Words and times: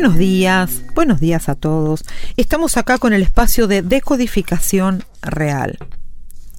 Buenos 0.00 0.16
días, 0.16 0.84
buenos 0.94 1.18
días 1.18 1.48
a 1.48 1.56
todos. 1.56 2.04
Estamos 2.36 2.76
acá 2.76 2.98
con 2.98 3.12
el 3.12 3.20
espacio 3.20 3.66
de 3.66 3.82
decodificación 3.82 5.02
real. 5.22 5.76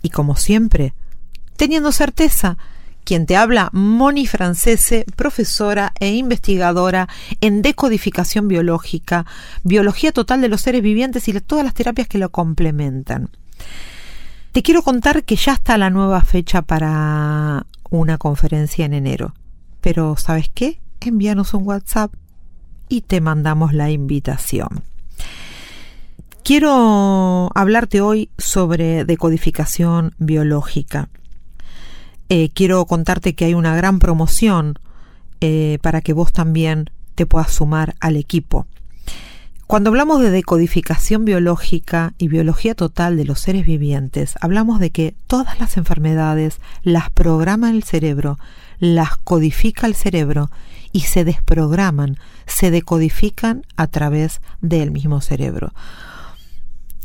Y 0.02 0.10
como 0.10 0.36
siempre, 0.36 0.94
teniendo 1.56 1.94
certeza, 1.94 2.58
quien 3.06 3.26
te 3.26 3.38
habla, 3.38 3.70
Moni 3.72 4.28
Francese, 4.28 5.06
profesora 5.16 5.94
e 6.02 6.10
investigadora 6.16 7.08
en 7.40 7.62
decodificación 7.62 8.50
biológica, 8.50 9.26
biología 9.64 10.12
total 10.12 10.42
de 10.42 10.50
los 10.50 10.60
seres 10.60 10.82
vivientes 10.82 11.30
y 11.30 11.40
todas 11.40 11.64
las 11.64 11.74
terapias 11.74 12.10
que 12.10 12.18
lo 12.18 12.32
complementan. 12.32 13.30
Te 14.52 14.64
quiero 14.64 14.84
contar 14.84 15.24
que 15.24 15.38
ya 15.38 15.54
está 15.54 15.78
la 15.78 15.90
nueva 15.90 16.20
fecha 16.24 16.62
para 16.62 17.66
una 17.90 18.18
conferencia 18.18 18.84
en 18.84 18.94
enero. 18.94 19.34
Pero, 19.80 20.18
¿sabes 20.18 20.52
qué? 20.54 20.82
Envíanos 21.00 21.54
un 21.54 21.66
WhatsApp 21.66 22.12
y 22.90 23.02
te 23.02 23.22
mandamos 23.22 23.74
la 23.74 23.92
invitación. 23.92 24.84
Quiero 26.44 27.52
hablarte 27.54 28.02
hoy 28.02 28.30
sobre 28.38 29.06
decodificación 29.06 30.16
biológica. 30.18 31.10
Eh, 32.30 32.50
quiero 32.54 32.84
contarte 32.86 33.36
que 33.36 33.46
hay 33.46 33.54
una 33.54 33.76
gran 33.76 34.00
promoción 34.00 34.80
eh, 35.42 35.78
para 35.82 36.02
que 36.02 36.14
vos 36.14 36.34
también 36.34 36.90
te 37.16 37.26
puedas 37.26 37.52
sumar 37.52 37.96
al 38.00 38.18
equipo. 38.18 38.66
Cuando 39.68 39.92
hablamos 39.92 40.20
de 40.22 40.32
decodificación 40.32 41.26
biológica 41.26 42.14
y 42.18 42.28
biología 42.28 42.74
total 42.74 43.18
de 43.18 43.26
los 43.26 43.40
seres 43.40 43.68
vivientes, 43.68 44.34
hablamos 44.42 44.80
de 44.80 44.90
que 44.90 45.14
todas 45.28 45.60
las 45.60 45.78
enfermedades 45.78 46.60
las 46.82 47.12
programa 47.12 47.70
el 47.70 47.84
cerebro, 47.84 48.40
las 48.80 49.18
codifica 49.18 49.86
el 49.86 49.94
cerebro 49.94 50.50
y 50.92 51.02
se 51.02 51.24
desprograman, 51.24 52.18
se 52.46 52.72
decodifican 52.72 53.64
a 53.76 53.88
través 53.88 54.42
del 54.62 54.92
mismo 54.92 55.22
cerebro. 55.22 55.74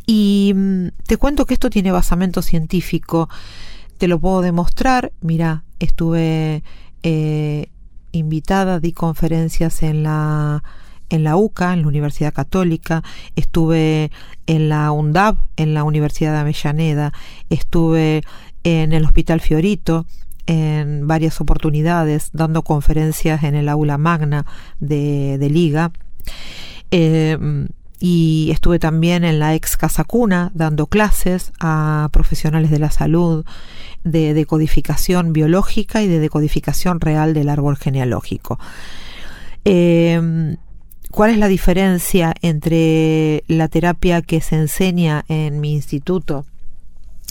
Y 0.06 0.52
mm, 0.54 0.88
te 1.06 1.16
cuento 1.16 1.46
que 1.46 1.54
esto 1.54 1.70
tiene 1.70 1.92
basamento 1.92 2.42
científico, 2.42 3.28
te 3.98 4.08
lo 4.08 4.18
puedo 4.18 4.40
demostrar, 4.42 5.12
mira, 5.20 5.64
estuve 5.78 6.62
eh, 7.02 7.68
invitada, 8.12 8.80
di 8.80 8.92
conferencias 8.92 9.82
en 9.82 10.02
la 10.02 10.62
en 11.10 11.22
la 11.22 11.36
UCA, 11.36 11.74
en 11.74 11.82
la 11.82 11.88
Universidad 11.88 12.32
Católica, 12.32 13.02
estuve 13.36 14.10
en 14.46 14.68
la 14.68 14.90
UNDAB, 14.90 15.36
en 15.56 15.74
la 15.74 15.84
Universidad 15.84 16.32
de 16.32 16.38
Avellaneda, 16.38 17.12
estuve 17.50 18.22
en 18.64 18.92
el 18.92 19.04
Hospital 19.04 19.40
Fiorito, 19.40 20.06
en 20.46 21.06
varias 21.06 21.40
oportunidades 21.40 22.30
dando 22.32 22.62
conferencias 22.62 23.42
en 23.44 23.54
el 23.54 23.68
aula 23.68 23.98
magna 23.98 24.46
de, 24.80 25.38
Liga. 25.50 25.92
Eh, 26.90 27.38
y 28.00 28.50
estuve 28.50 28.78
también 28.78 29.24
en 29.24 29.38
la 29.38 29.54
ex 29.54 29.76
Casa 29.76 30.04
Cuna 30.04 30.50
dando 30.54 30.86
clases 30.86 31.52
a 31.60 32.08
profesionales 32.12 32.70
de 32.70 32.78
la 32.78 32.90
salud 32.90 33.44
de 34.02 34.34
decodificación 34.34 35.32
biológica 35.32 36.02
y 36.02 36.08
de 36.08 36.18
decodificación 36.18 37.00
real 37.00 37.32
del 37.32 37.48
árbol 37.48 37.76
genealógico. 37.76 38.58
Eh, 39.64 40.56
¿Cuál 41.10 41.30
es 41.30 41.38
la 41.38 41.46
diferencia 41.46 42.34
entre 42.42 43.44
la 43.46 43.68
terapia 43.68 44.20
que 44.20 44.40
se 44.40 44.56
enseña 44.56 45.24
en 45.28 45.60
mi 45.60 45.72
instituto 45.72 46.44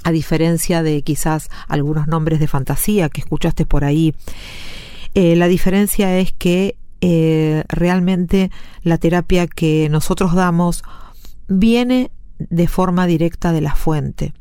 a 0.04 0.12
diferencia 0.12 0.84
de 0.84 1.02
quizás 1.02 1.50
algunos 1.68 2.08
nombres 2.08 2.40
de 2.40 2.48
fantasía 2.48 3.10
que 3.10 3.22
escuchaste 3.22 3.66
por 3.66 3.84
ahí. 3.84 4.14
Eh, 5.14 5.36
la 5.36 5.48
diferencia 5.48 6.18
es 6.20 6.34
que 6.34 6.76
eh, 7.02 7.64
realmente 7.68 8.50
la 8.82 8.98
terapia 8.98 9.48
que 9.48 9.90
nosotros 9.90 10.34
damos 10.34 10.84
viene 11.48 12.12
de 12.40 12.68
forma 12.68 13.06
directa 13.06 13.52
de 13.52 13.62
la 13.62 13.76
fuente, 13.76 14.34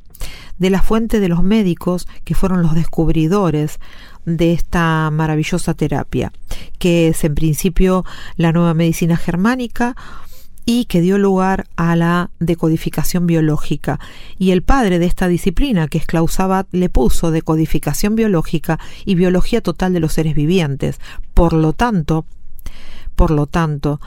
de 0.59 0.71
la 0.71 0.81
fuente 0.81 1.21
de 1.21 1.29
los 1.29 1.43
médicos 1.43 2.07
que 2.25 2.35
fueron 2.35 2.63
los 2.63 2.75
descubridores 2.75 3.81
de 4.25 4.53
esta 4.53 5.11
maravillosa 5.11 5.75
terapia, 5.75 6.33
que 6.79 7.09
es 7.09 7.25
en 7.25 7.35
principio 7.35 8.05
la 8.37 8.53
nueva 8.53 8.75
medicina 8.75 9.17
germánica, 9.17 9.97
y 10.65 10.85
que 10.85 11.01
dio 11.01 11.19
lugar 11.19 11.67
a 11.77 11.97
la 11.97 12.31
decodificación 12.39 13.27
biológica. 13.27 13.99
Y 14.39 14.53
el 14.53 14.63
padre 14.63 14.99
de 14.99 15.07
esta 15.07 15.29
disciplina, 15.29 15.89
que 15.89 15.99
es 15.99 16.07
Klaus 16.07 16.35
Sabat, 16.35 16.69
le 16.73 16.89
puso 16.89 17.31
decodificación 17.31 18.15
biológica 18.15 18.79
y 19.05 19.15
biología 19.15 19.61
total 19.61 19.93
de 19.93 20.01
los 20.01 20.13
seres 20.13 20.35
vivientes. 20.35 21.01
Por 21.35 21.53
lo 21.53 21.73
tanto, 21.73 22.27
por 23.17 23.31
lo 23.31 23.47
tanto, 23.47 24.01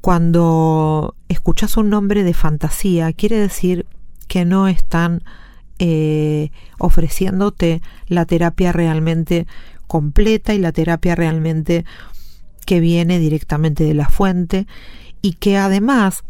cuando 0.00 1.14
escuchas 1.28 1.76
un 1.76 1.90
nombre 1.90 2.22
de 2.22 2.34
fantasía, 2.34 3.12
quiere 3.12 3.38
decir 3.38 3.86
que 4.28 4.44
no 4.44 4.68
están 4.68 5.22
eh, 5.78 6.50
ofreciéndote 6.78 7.82
la 8.06 8.26
terapia 8.26 8.72
realmente 8.72 9.46
completa 9.86 10.54
y 10.54 10.58
la 10.58 10.72
terapia 10.72 11.14
realmente 11.14 11.84
que 12.64 12.80
viene 12.80 13.18
directamente 13.18 13.82
de 13.82 13.94
la 13.94 14.08
fuente 14.08 14.66
y 15.22 15.34
que 15.34 15.56
además 15.56 16.24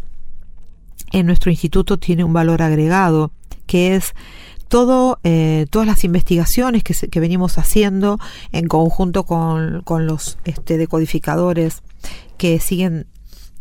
en 1.12 1.27
nuestro 1.27 1.51
instituto 1.51 1.99
tiene 1.99 2.25
un 2.25 2.33
valor 2.33 2.62
agregado, 2.62 3.33
que 3.67 3.97
es 3.97 4.15
todo, 4.69 5.19
eh, 5.25 5.67
todas 5.71 5.87
las 5.87 6.05
investigaciones 6.05 6.84
que, 6.84 6.95
que, 6.95 7.21
venimos 7.21 7.59
haciendo 7.59 8.21
en 8.53 8.69
conjunto 8.69 9.25
con, 9.25 9.83
con 9.83 10.06
los 10.06 10.39
este, 10.45 10.78
decodificadores 10.78 11.83
que 12.39 12.61
siguen 12.61 13.06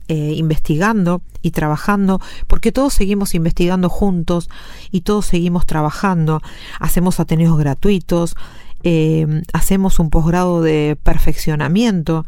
eh, 0.08 0.34
investigando 0.36 1.22
y 1.42 1.52
trabajando, 1.52 2.22
porque 2.48 2.72
todos 2.72 2.94
seguimos 2.94 3.36
investigando 3.36 3.90
juntos 3.90 4.50
y 4.92 5.02
todos 5.02 5.26
seguimos 5.26 5.66
trabajando. 5.66 6.42
Hacemos 6.80 7.20
ateneos 7.20 7.58
gratuitos, 7.58 8.36
eh, 8.84 9.44
hacemos 9.54 10.00
un 10.00 10.10
posgrado 10.10 10.62
de 10.62 10.98
perfeccionamiento 11.04 12.26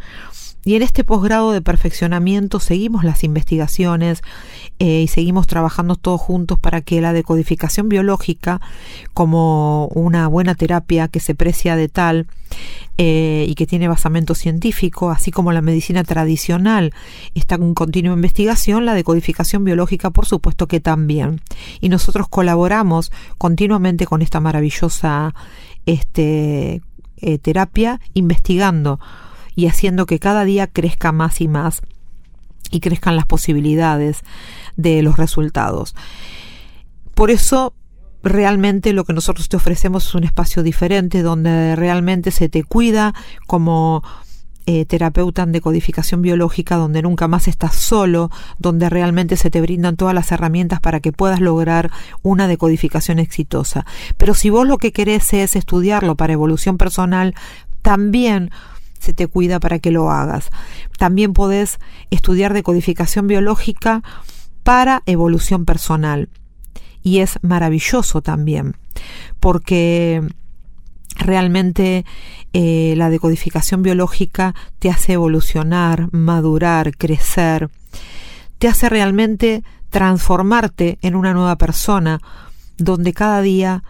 y 0.64 0.76
en 0.76 0.84
este 0.84 1.04
posgrado 1.04 1.52
de 1.52 1.62
perfeccionamiento 1.62 2.60
seguimos 2.60 3.04
las 3.04 3.24
investigaciones 3.24 4.22
eh, 4.80 5.02
y 5.02 5.08
seguimos 5.08 5.48
trabajando 5.48 5.96
todos 5.96 6.22
juntos 6.22 6.60
para 6.60 6.82
que 6.82 7.02
la 7.02 7.14
decodificación 7.14 7.90
biológica, 7.90 8.62
como 9.14 9.88
una 9.88 10.28
buena 10.28 10.54
terapia 10.56 11.08
que 11.08 11.20
se 11.20 11.34
precia 11.34 11.76
de 11.76 11.90
tal 11.90 12.28
eh, 12.98 13.46
y 13.48 13.56
que 13.56 13.66
tiene 13.66 13.88
basamento 13.88 14.36
científico, 14.36 15.10
así 15.10 15.32
como 15.32 15.52
la 15.52 15.62
medicina 15.62 16.04
tradicional 16.04 16.94
está 17.34 17.56
en 17.56 17.74
continua 17.74 18.14
investigación, 18.14 18.86
la 18.86 18.94
decodificación 18.94 19.64
biológica 19.64 20.12
por 20.12 20.28
supuesto 20.28 20.68
que 20.68 20.80
también. 20.80 21.42
Y 21.80 21.90
nosotros 21.90 22.28
colaboramos 22.28 23.12
continuamente 23.40 24.06
con 24.06 24.22
esta 24.22 24.40
maravillosa 24.40 25.34
este, 25.88 26.82
eh, 27.18 27.38
terapia 27.40 28.00
investigando 28.14 29.00
y 29.56 29.68
haciendo 29.68 30.06
que 30.06 30.20
cada 30.20 30.46
día 30.46 30.68
crezca 30.68 31.12
más 31.12 31.42
y 31.42 31.48
más 31.48 31.82
y 32.72 32.80
crezcan 32.80 33.16
las 33.16 33.26
posibilidades 33.26 34.22
de 34.78 35.02
los 35.02 35.18
resultados. 35.18 35.96
Por 37.14 37.32
eso 37.32 37.74
realmente 38.24 38.94
lo 38.94 39.04
que 39.04 39.14
nosotros 39.14 39.50
te 39.50 39.58
ofrecemos 39.58 40.08
es 40.08 40.16
un 40.16 40.24
espacio 40.24 40.64
diferente 40.64 41.22
donde 41.22 41.76
realmente 41.76 42.32
se 42.32 42.50
te 42.50 42.64
cuida 42.64 43.14
como 43.48 44.04
eh, 44.68 44.86
terapeuta 44.86 45.42
en 45.42 45.52
decodificación 45.52 46.22
biológica, 46.22 46.76
donde 46.76 47.02
nunca 47.02 47.28
más 47.28 47.48
estás 47.48 47.76
solo, 47.76 48.30
donde 48.60 48.90
realmente 48.90 49.36
se 49.36 49.50
te 49.50 49.60
brindan 49.60 49.98
todas 49.98 50.14
las 50.14 50.32
herramientas 50.32 50.80
para 50.80 51.00
que 51.00 51.12
puedas 51.12 51.42
lograr 51.42 51.90
una 52.22 52.48
decodificación 52.48 53.18
exitosa. 53.18 53.88
Pero 54.18 54.36
si 54.36 54.52
vos 54.52 54.68
lo 54.68 54.78
que 54.78 54.92
querés 54.92 55.34
es 55.34 55.56
estudiarlo 55.56 56.16
para 56.16 56.34
evolución 56.34 56.78
personal, 56.78 57.34
también 57.82 58.52
se 59.02 59.14
te 59.14 59.28
cuida 59.28 59.60
para 59.60 59.80
que 59.80 59.92
lo 59.92 60.12
hagas. 60.12 60.50
También 60.98 61.34
podés 61.34 61.80
estudiar 62.12 62.54
decodificación 62.54 63.26
biológica 63.26 64.04
para 64.64 65.02
evolución 65.08 65.66
personal. 65.66 66.30
Y 67.02 67.18
es 67.18 67.40
maravilloso 67.42 68.22
también, 68.22 68.78
porque 69.40 70.22
realmente 71.16 72.06
eh, 72.54 72.94
la 72.96 73.10
decodificación 73.10 73.82
biológica 73.82 74.54
te 74.78 74.92
hace 74.92 75.14
evolucionar, 75.14 76.14
madurar, 76.14 76.96
crecer, 76.96 77.72
te 78.60 78.68
hace 78.68 78.88
realmente 78.88 79.64
transformarte 79.90 81.00
en 81.02 81.16
una 81.16 81.34
nueva 81.34 81.58
persona, 81.58 82.20
donde 82.78 83.14
cada 83.14 83.42
día 83.42 83.84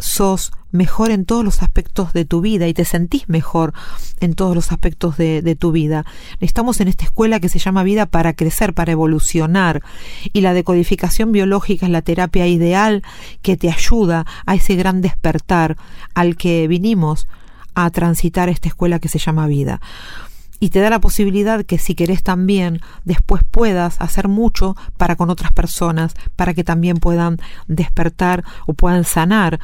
sos 0.00 0.52
mejor 0.72 1.10
en 1.10 1.24
todos 1.24 1.44
los 1.44 1.62
aspectos 1.62 2.12
de 2.12 2.24
tu 2.24 2.40
vida 2.40 2.68
y 2.68 2.74
te 2.74 2.84
sentís 2.84 3.28
mejor 3.28 3.72
en 4.20 4.34
todos 4.34 4.54
los 4.54 4.72
aspectos 4.72 5.16
de, 5.16 5.42
de, 5.42 5.56
tu 5.56 5.72
vida. 5.72 6.04
Estamos 6.40 6.80
en 6.80 6.88
esta 6.88 7.04
escuela 7.04 7.40
que 7.40 7.48
se 7.48 7.58
llama 7.58 7.82
vida 7.82 8.06
para 8.06 8.34
crecer, 8.34 8.72
para 8.74 8.92
evolucionar 8.92 9.82
y 10.32 10.42
la 10.42 10.54
decodificación 10.54 11.32
biológica 11.32 11.86
es 11.86 11.92
la 11.92 12.02
terapia 12.02 12.46
ideal 12.46 13.02
que 13.42 13.56
te 13.56 13.70
ayuda 13.70 14.26
a 14.46 14.54
ese 14.54 14.76
gran 14.76 15.00
despertar 15.00 15.76
al 16.14 16.36
que 16.36 16.68
vinimos 16.68 17.26
a 17.74 17.90
transitar 17.90 18.48
esta 18.48 18.68
escuela 18.68 18.98
que 18.98 19.08
se 19.08 19.18
llama 19.18 19.46
vida 19.46 19.80
y 20.60 20.68
te 20.68 20.80
da 20.80 20.90
la 20.90 21.00
posibilidad 21.00 21.64
que 21.64 21.78
si 21.78 21.94
querés 21.94 22.22
también 22.22 22.80
después 23.04 23.42
puedas 23.50 24.00
hacer 24.00 24.28
mucho 24.28 24.76
para 24.98 25.16
con 25.16 25.30
otras 25.30 25.52
personas, 25.52 26.14
para 26.36 26.52
que 26.52 26.62
también 26.62 26.98
puedan 26.98 27.38
despertar 27.66 28.44
o 28.66 28.74
puedan 28.74 29.04
sanar 29.04 29.58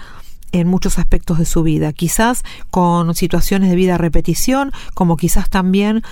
en 0.52 0.69
muchos 0.69 0.98
aspectos 0.98 1.38
de 1.38 1.44
su 1.44 1.62
vida, 1.62 1.93
quizás 1.93 2.43
con 2.70 3.14
situaciones 3.14 3.70
de 3.70 3.76
vida 3.76 3.98
repetición, 3.98 4.72
como 4.94 5.16
quizás 5.16 5.50
también 5.50 6.02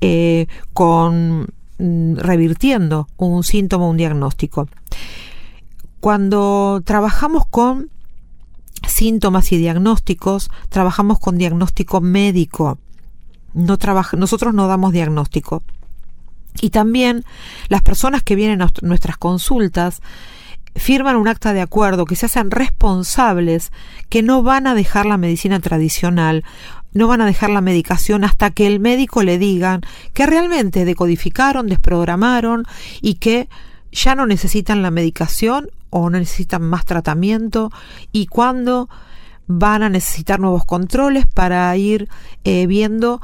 eh, 0.00 0.46
con 0.72 1.48
mm, 1.78 2.16
revirtiendo 2.16 3.08
un 3.16 3.44
síntoma, 3.44 3.88
un 3.88 3.96
diagnóstico. 3.96 4.68
Cuando 6.00 6.82
trabajamos 6.84 7.46
con 7.46 7.90
síntomas 8.86 9.52
y 9.52 9.56
diagnósticos, 9.56 10.50
trabajamos 10.68 11.18
con 11.18 11.38
diagnóstico 11.38 12.00
médico. 12.00 12.78
No 13.54 13.78
nosotros 14.16 14.52
no 14.52 14.66
damos 14.66 14.92
diagnóstico. 14.92 15.62
Y 16.60 16.70
también 16.70 17.24
las 17.68 17.82
personas 17.82 18.22
que 18.22 18.36
vienen 18.36 18.62
a 18.62 18.70
nuestras 18.82 19.16
consultas 19.16 20.00
firman 20.76 21.16
un 21.16 21.28
acta 21.28 21.52
de 21.52 21.60
acuerdo, 21.60 22.04
que 22.04 22.16
se 22.16 22.26
hacen 22.26 22.50
responsables, 22.50 23.72
que 24.08 24.22
no 24.22 24.42
van 24.42 24.66
a 24.66 24.74
dejar 24.74 25.06
la 25.06 25.16
medicina 25.16 25.60
tradicional, 25.60 26.44
no 26.92 27.08
van 27.08 27.20
a 27.20 27.26
dejar 27.26 27.50
la 27.50 27.60
medicación 27.60 28.24
hasta 28.24 28.50
que 28.50 28.66
el 28.66 28.80
médico 28.80 29.22
le 29.22 29.38
digan 29.38 29.82
que 30.12 30.26
realmente 30.26 30.84
decodificaron, 30.84 31.66
desprogramaron 31.66 32.64
y 33.00 33.14
que 33.14 33.48
ya 33.92 34.14
no 34.14 34.26
necesitan 34.26 34.82
la 34.82 34.90
medicación 34.90 35.70
o 35.90 36.10
no 36.10 36.18
necesitan 36.18 36.62
más 36.62 36.84
tratamiento 36.84 37.70
y 38.10 38.26
cuándo 38.26 38.88
van 39.46 39.82
a 39.82 39.88
necesitar 39.88 40.40
nuevos 40.40 40.64
controles 40.64 41.26
para 41.26 41.76
ir 41.76 42.08
eh, 42.44 42.66
viendo 42.66 43.20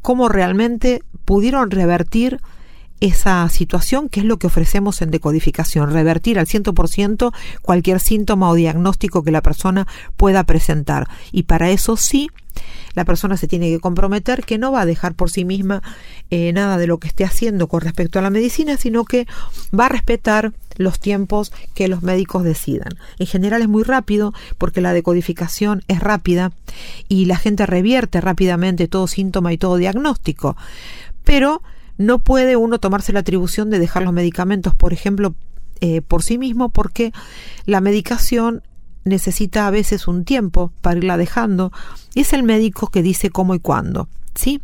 cómo 0.00 0.28
realmente 0.28 1.02
pudieron 1.24 1.70
revertir 1.70 2.40
esa 3.00 3.48
situación, 3.48 4.08
que 4.08 4.20
es 4.20 4.26
lo 4.26 4.38
que 4.38 4.46
ofrecemos 4.46 5.02
en 5.02 5.10
decodificación, 5.10 5.92
revertir 5.92 6.38
al 6.38 6.46
100% 6.46 7.32
cualquier 7.62 8.00
síntoma 8.00 8.50
o 8.50 8.54
diagnóstico 8.54 9.22
que 9.22 9.30
la 9.30 9.42
persona 9.42 9.86
pueda 10.16 10.44
presentar. 10.44 11.08
Y 11.32 11.44
para 11.44 11.70
eso 11.70 11.96
sí, 11.96 12.28
la 12.94 13.04
persona 13.04 13.36
se 13.36 13.46
tiene 13.46 13.70
que 13.70 13.80
comprometer 13.80 14.44
que 14.44 14.58
no 14.58 14.72
va 14.72 14.82
a 14.82 14.86
dejar 14.86 15.14
por 15.14 15.30
sí 15.30 15.44
misma 15.44 15.82
eh, 16.30 16.52
nada 16.52 16.76
de 16.76 16.86
lo 16.86 16.98
que 16.98 17.08
esté 17.08 17.24
haciendo 17.24 17.68
con 17.68 17.80
respecto 17.80 18.18
a 18.18 18.22
la 18.22 18.30
medicina, 18.30 18.76
sino 18.76 19.04
que 19.04 19.26
va 19.78 19.86
a 19.86 19.90
respetar 19.90 20.52
los 20.76 20.98
tiempos 20.98 21.52
que 21.74 21.88
los 21.88 22.02
médicos 22.02 22.44
decidan. 22.44 22.94
En 23.18 23.26
general 23.26 23.62
es 23.62 23.68
muy 23.68 23.82
rápido 23.82 24.32
porque 24.58 24.80
la 24.80 24.92
decodificación 24.92 25.84
es 25.88 26.00
rápida 26.00 26.52
y 27.08 27.26
la 27.26 27.36
gente 27.36 27.66
revierte 27.66 28.20
rápidamente 28.20 28.88
todo 28.88 29.06
síntoma 29.06 29.52
y 29.52 29.58
todo 29.58 29.76
diagnóstico. 29.76 30.56
Pero 31.24 31.62
no 32.00 32.18
puede 32.18 32.56
uno 32.56 32.80
tomarse 32.80 33.12
la 33.12 33.20
atribución 33.20 33.68
de 33.68 33.78
dejar 33.78 34.02
los 34.04 34.14
medicamentos, 34.14 34.74
por 34.74 34.94
ejemplo, 34.94 35.34
eh, 35.82 36.00
por 36.00 36.22
sí 36.22 36.38
mismo, 36.38 36.70
porque 36.70 37.12
la 37.66 37.82
medicación 37.82 38.62
necesita 39.04 39.66
a 39.66 39.70
veces 39.70 40.08
un 40.08 40.24
tiempo 40.24 40.72
para 40.80 40.96
irla 40.96 41.18
dejando 41.18 41.72
y 42.14 42.20
es 42.20 42.32
el 42.32 42.42
médico 42.42 42.86
que 42.86 43.02
dice 43.02 43.28
cómo 43.28 43.54
y 43.54 43.60
cuándo, 43.60 44.08
¿sí? 44.34 44.62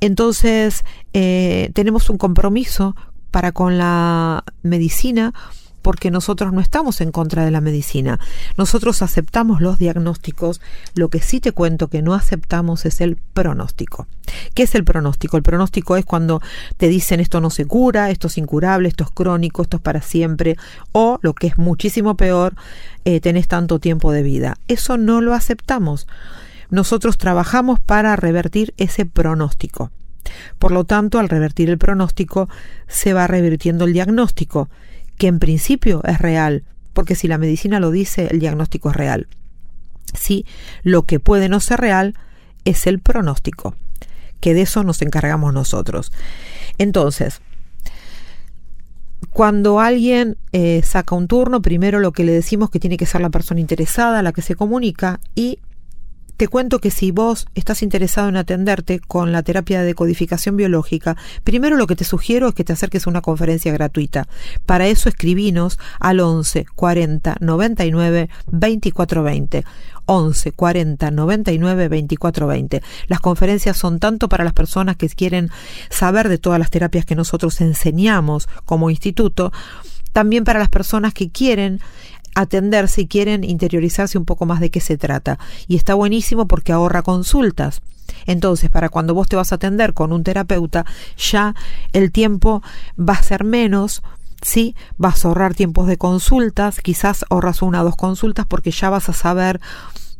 Entonces, 0.00 0.84
eh, 1.14 1.70
tenemos 1.72 2.10
un 2.10 2.18
compromiso 2.18 2.94
para 3.30 3.52
con 3.52 3.78
la 3.78 4.44
medicina 4.62 5.32
porque 5.82 6.10
nosotros 6.10 6.52
no 6.52 6.60
estamos 6.60 7.00
en 7.00 7.12
contra 7.12 7.44
de 7.44 7.50
la 7.50 7.60
medicina. 7.60 8.18
Nosotros 8.56 9.02
aceptamos 9.02 9.60
los 9.60 9.78
diagnósticos. 9.78 10.60
Lo 10.94 11.08
que 11.08 11.20
sí 11.20 11.40
te 11.40 11.52
cuento 11.52 11.88
que 11.88 12.02
no 12.02 12.14
aceptamos 12.14 12.84
es 12.86 13.00
el 13.00 13.16
pronóstico. 13.16 14.06
¿Qué 14.54 14.64
es 14.64 14.74
el 14.74 14.84
pronóstico? 14.84 15.36
El 15.36 15.42
pronóstico 15.42 15.96
es 15.96 16.04
cuando 16.04 16.40
te 16.76 16.88
dicen 16.88 17.20
esto 17.20 17.40
no 17.40 17.50
se 17.50 17.64
cura, 17.64 18.10
esto 18.10 18.28
es 18.28 18.38
incurable, 18.38 18.88
esto 18.88 19.04
es 19.04 19.10
crónico, 19.10 19.62
esto 19.62 19.78
es 19.78 19.82
para 19.82 20.02
siempre, 20.02 20.56
o 20.92 21.18
lo 21.22 21.34
que 21.34 21.48
es 21.48 21.58
muchísimo 21.58 22.16
peor, 22.16 22.54
eh, 23.04 23.20
tenés 23.20 23.48
tanto 23.48 23.78
tiempo 23.78 24.12
de 24.12 24.22
vida. 24.22 24.58
Eso 24.68 24.98
no 24.98 25.20
lo 25.20 25.34
aceptamos. 25.34 26.06
Nosotros 26.70 27.18
trabajamos 27.18 27.80
para 27.80 28.14
revertir 28.16 28.74
ese 28.76 29.04
pronóstico. 29.04 29.90
Por 30.58 30.72
lo 30.72 30.84
tanto, 30.84 31.18
al 31.18 31.28
revertir 31.28 31.70
el 31.70 31.78
pronóstico, 31.78 32.48
se 32.86 33.12
va 33.12 33.26
revirtiendo 33.26 33.84
el 33.84 33.92
diagnóstico 33.92 34.68
que 35.20 35.26
en 35.26 35.38
principio 35.38 36.02
es 36.04 36.18
real, 36.18 36.64
porque 36.94 37.14
si 37.14 37.28
la 37.28 37.36
medicina 37.36 37.78
lo 37.78 37.90
dice, 37.90 38.28
el 38.30 38.40
diagnóstico 38.40 38.88
es 38.88 38.96
real. 38.96 39.28
Sí, 40.14 40.46
lo 40.82 41.02
que 41.02 41.20
puede 41.20 41.50
no 41.50 41.60
ser 41.60 41.78
real 41.78 42.14
es 42.64 42.86
el 42.86 43.00
pronóstico, 43.00 43.76
que 44.40 44.54
de 44.54 44.62
eso 44.62 44.82
nos 44.82 45.02
encargamos 45.02 45.52
nosotros. 45.52 46.10
Entonces, 46.78 47.42
cuando 49.28 49.78
alguien 49.78 50.38
eh, 50.52 50.80
saca 50.84 51.14
un 51.14 51.28
turno, 51.28 51.60
primero 51.60 52.00
lo 52.00 52.12
que 52.12 52.24
le 52.24 52.32
decimos 52.32 52.70
que 52.70 52.80
tiene 52.80 52.96
que 52.96 53.04
ser 53.04 53.20
la 53.20 53.28
persona 53.28 53.60
interesada, 53.60 54.22
la 54.22 54.32
que 54.32 54.40
se 54.40 54.54
comunica, 54.54 55.20
y 55.34 55.58
te 56.40 56.48
cuento 56.48 56.78
que 56.78 56.90
si 56.90 57.10
vos 57.10 57.48
estás 57.54 57.82
interesado 57.82 58.30
en 58.30 58.38
atenderte 58.38 58.98
con 58.98 59.30
la 59.30 59.42
terapia 59.42 59.80
de 59.80 59.88
decodificación 59.88 60.56
biológica, 60.56 61.14
primero 61.44 61.76
lo 61.76 61.86
que 61.86 61.96
te 61.96 62.04
sugiero 62.04 62.48
es 62.48 62.54
que 62.54 62.64
te 62.64 62.72
acerques 62.72 63.06
a 63.06 63.10
una 63.10 63.20
conferencia 63.20 63.70
gratuita. 63.74 64.26
Para 64.64 64.86
eso 64.86 65.10
escribinos 65.10 65.78
al 65.98 66.18
11 66.18 66.64
40 66.74 67.36
99 67.40 68.30
24 68.46 69.22
20. 69.22 69.64
11 70.06 70.52
40 70.52 71.10
99 71.10 71.88
24 71.88 72.46
20. 72.46 72.82
Las 73.08 73.20
conferencias 73.20 73.76
son 73.76 73.98
tanto 73.98 74.30
para 74.30 74.42
las 74.42 74.54
personas 74.54 74.96
que 74.96 75.10
quieren 75.10 75.50
saber 75.90 76.30
de 76.30 76.38
todas 76.38 76.58
las 76.58 76.70
terapias 76.70 77.04
que 77.04 77.16
nosotros 77.16 77.60
enseñamos 77.60 78.48
como 78.64 78.88
instituto, 78.88 79.52
también 80.14 80.44
para 80.44 80.58
las 80.58 80.70
personas 80.70 81.12
que 81.12 81.30
quieren 81.30 81.80
atender 82.34 82.88
si 82.88 83.06
quieren 83.06 83.44
interiorizarse 83.44 84.18
un 84.18 84.24
poco 84.24 84.46
más 84.46 84.60
de 84.60 84.70
qué 84.70 84.80
se 84.80 84.96
trata. 84.96 85.38
Y 85.66 85.76
está 85.76 85.94
buenísimo 85.94 86.46
porque 86.46 86.72
ahorra 86.72 87.02
consultas. 87.02 87.82
Entonces, 88.26 88.70
para 88.70 88.88
cuando 88.88 89.14
vos 89.14 89.28
te 89.28 89.36
vas 89.36 89.52
a 89.52 89.56
atender 89.56 89.94
con 89.94 90.12
un 90.12 90.24
terapeuta, 90.24 90.84
ya 91.16 91.54
el 91.92 92.12
tiempo 92.12 92.62
va 92.98 93.14
a 93.14 93.22
ser 93.22 93.44
menos, 93.44 94.02
¿sí? 94.42 94.74
Vas 94.96 95.24
a 95.24 95.28
ahorrar 95.28 95.54
tiempos 95.54 95.86
de 95.86 95.96
consultas, 95.96 96.80
quizás 96.80 97.24
ahorras 97.30 97.62
una 97.62 97.82
o 97.82 97.84
dos 97.84 97.96
consultas 97.96 98.46
porque 98.46 98.70
ya 98.70 98.90
vas 98.90 99.08
a 99.08 99.12
saber 99.12 99.60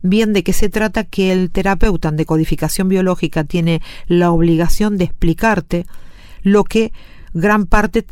bien 0.02 0.32
de 0.32 0.42
qué 0.42 0.52
se 0.52 0.68
trata 0.68 1.04
que 1.04 1.32
el 1.32 1.50
terapeuta 1.50 2.08
en 2.08 2.16
decodificación 2.16 2.88
biológica 2.88 3.44
tiene 3.44 3.82
la 4.06 4.30
obligación 4.30 4.96
de 4.96 5.04
explicarte 5.04 5.86
lo 6.42 6.64
que 6.64 6.92
gran 7.34 7.66
parte 7.66 8.06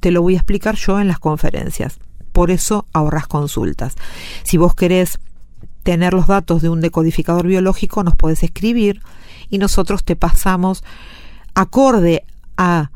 te 0.00 0.10
lo 0.10 0.20
voy 0.20 0.34
a 0.34 0.38
explicar 0.38 0.76
yo 0.76 1.00
en 1.00 1.08
las 1.08 1.18
conferencias 1.18 1.98
por 2.36 2.50
eso 2.50 2.84
ahorras 2.92 3.26
consultas. 3.26 3.94
Si 4.42 4.58
vos 4.58 4.74
querés 4.74 5.18
tener 5.84 6.12
los 6.12 6.26
datos 6.26 6.60
de 6.60 6.68
un 6.68 6.82
decodificador 6.82 7.46
biológico, 7.46 8.04
nos 8.04 8.14
podés 8.14 8.42
escribir 8.42 9.00
y 9.48 9.56
nosotros 9.56 10.04
te 10.04 10.16
pasamos 10.16 10.84
acorde 11.54 12.26
a 12.58 12.90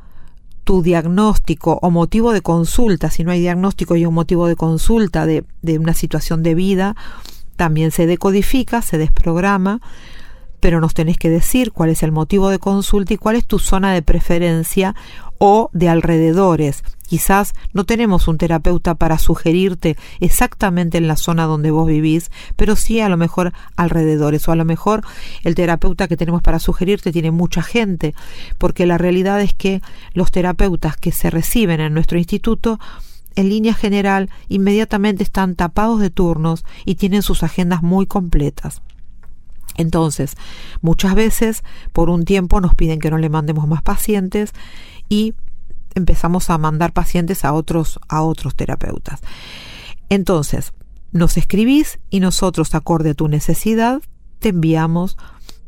tu 0.64 0.82
diagnóstico 0.82 1.78
o 1.80 1.90
motivo 1.90 2.32
de 2.32 2.42
consulta, 2.42 3.08
si 3.08 3.24
no 3.24 3.30
hay 3.30 3.40
diagnóstico 3.40 3.96
y 3.96 4.04
un 4.04 4.12
motivo 4.12 4.46
de 4.46 4.56
consulta 4.56 5.24
de, 5.24 5.44
de 5.62 5.78
una 5.78 5.94
situación 5.94 6.42
de 6.42 6.54
vida, 6.54 6.94
también 7.56 7.92
se 7.92 8.04
decodifica, 8.04 8.82
se 8.82 8.98
desprograma, 8.98 9.80
pero 10.60 10.82
nos 10.82 10.92
tenés 10.92 11.16
que 11.16 11.30
decir 11.30 11.72
cuál 11.72 11.88
es 11.88 12.02
el 12.02 12.12
motivo 12.12 12.50
de 12.50 12.58
consulta 12.58 13.14
y 13.14 13.16
cuál 13.16 13.36
es 13.36 13.46
tu 13.46 13.58
zona 13.58 13.94
de 13.94 14.02
preferencia 14.02 14.94
o 15.42 15.70
de 15.72 15.88
alrededores. 15.88 16.84
Quizás 17.08 17.54
no 17.72 17.84
tenemos 17.84 18.28
un 18.28 18.36
terapeuta 18.36 18.94
para 18.94 19.18
sugerirte 19.18 19.96
exactamente 20.20 20.98
en 20.98 21.08
la 21.08 21.16
zona 21.16 21.46
donde 21.46 21.70
vos 21.70 21.88
vivís, 21.88 22.30
pero 22.56 22.76
sí 22.76 23.00
a 23.00 23.08
lo 23.08 23.16
mejor 23.16 23.52
alrededores 23.74 24.46
o 24.46 24.52
a 24.52 24.54
lo 24.54 24.66
mejor 24.66 25.02
el 25.42 25.54
terapeuta 25.54 26.06
que 26.08 26.18
tenemos 26.18 26.42
para 26.42 26.60
sugerirte 26.60 27.10
tiene 27.10 27.30
mucha 27.30 27.62
gente, 27.62 28.14
porque 28.58 28.84
la 28.84 28.98
realidad 28.98 29.40
es 29.40 29.54
que 29.54 29.80
los 30.12 30.30
terapeutas 30.30 30.98
que 30.98 31.10
se 31.10 31.30
reciben 31.30 31.80
en 31.80 31.94
nuestro 31.94 32.18
instituto 32.18 32.78
en 33.34 33.48
línea 33.48 33.72
general 33.72 34.28
inmediatamente 34.48 35.22
están 35.22 35.56
tapados 35.56 36.00
de 36.00 36.10
turnos 36.10 36.66
y 36.84 36.96
tienen 36.96 37.22
sus 37.22 37.42
agendas 37.42 37.82
muy 37.82 38.04
completas. 38.04 38.82
Entonces, 39.76 40.36
muchas 40.82 41.14
veces 41.14 41.64
por 41.92 42.10
un 42.10 42.24
tiempo 42.24 42.60
nos 42.60 42.74
piden 42.74 43.00
que 43.00 43.10
no 43.10 43.16
le 43.16 43.30
mandemos 43.30 43.66
más 43.66 43.82
pacientes 43.82 44.52
y 45.10 45.34
empezamos 45.94 46.48
a 46.48 46.56
mandar 46.56 46.94
pacientes 46.94 47.44
a 47.44 47.52
otros, 47.52 48.00
a 48.08 48.22
otros 48.22 48.54
terapeutas. 48.54 49.20
Entonces, 50.08 50.72
nos 51.12 51.36
escribís 51.36 51.98
y 52.08 52.20
nosotros, 52.20 52.74
acorde 52.74 53.10
a 53.10 53.14
tu 53.14 53.28
necesidad, 53.28 54.00
te 54.38 54.50
enviamos 54.50 55.18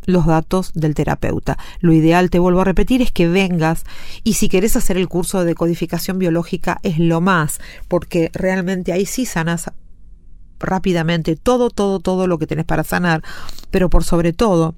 los 0.04 0.26
datos 0.26 0.72
del 0.74 0.94
terapeuta. 0.94 1.58
Lo 1.80 1.92
ideal, 1.92 2.30
te 2.30 2.38
vuelvo 2.38 2.60
a 2.60 2.64
repetir, 2.64 3.02
es 3.02 3.12
que 3.12 3.28
vengas 3.28 3.84
y 4.24 4.34
si 4.34 4.48
querés 4.48 4.76
hacer 4.76 4.96
el 4.96 5.08
curso 5.08 5.40
de 5.40 5.46
decodificación 5.46 6.18
biológica 6.18 6.80
es 6.82 6.98
lo 6.98 7.20
más, 7.20 7.60
porque 7.88 8.30
realmente 8.32 8.92
ahí 8.92 9.06
sí 9.06 9.26
sanas 9.26 9.70
rápidamente 10.62 11.36
todo, 11.36 11.70
todo, 11.70 12.00
todo 12.00 12.26
lo 12.26 12.38
que 12.38 12.46
tenés 12.46 12.64
para 12.64 12.84
sanar, 12.84 13.22
pero 13.70 13.90
por 13.90 14.04
sobre 14.04 14.32
todo 14.32 14.74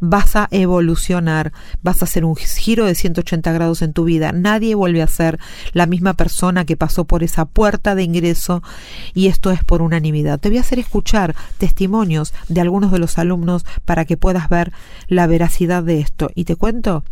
vas 0.00 0.36
a 0.36 0.48
evolucionar, 0.50 1.52
vas 1.82 2.02
a 2.02 2.04
hacer 2.04 2.24
un 2.24 2.36
giro 2.36 2.86
de 2.86 2.94
180 2.94 3.52
grados 3.52 3.82
en 3.82 3.92
tu 3.92 4.04
vida. 4.04 4.32
Nadie 4.32 4.74
vuelve 4.74 5.02
a 5.02 5.08
ser 5.08 5.38
la 5.72 5.86
misma 5.86 6.14
persona 6.14 6.64
que 6.64 6.76
pasó 6.76 7.04
por 7.04 7.22
esa 7.22 7.44
puerta 7.44 7.94
de 7.94 8.04
ingreso 8.04 8.62
y 9.14 9.26
esto 9.26 9.50
es 9.50 9.64
por 9.64 9.82
unanimidad. 9.82 10.38
Te 10.38 10.48
voy 10.48 10.58
a 10.58 10.62
hacer 10.62 10.78
escuchar 10.78 11.34
testimonios 11.58 12.32
de 12.48 12.60
algunos 12.60 12.92
de 12.92 12.98
los 12.98 13.18
alumnos 13.18 13.64
para 13.84 14.04
que 14.04 14.16
puedas 14.16 14.48
ver 14.48 14.72
la 15.08 15.26
veracidad 15.26 15.82
de 15.82 16.00
esto. 16.00 16.30
Y 16.34 16.44
te 16.44 16.56
cuento 16.56 17.04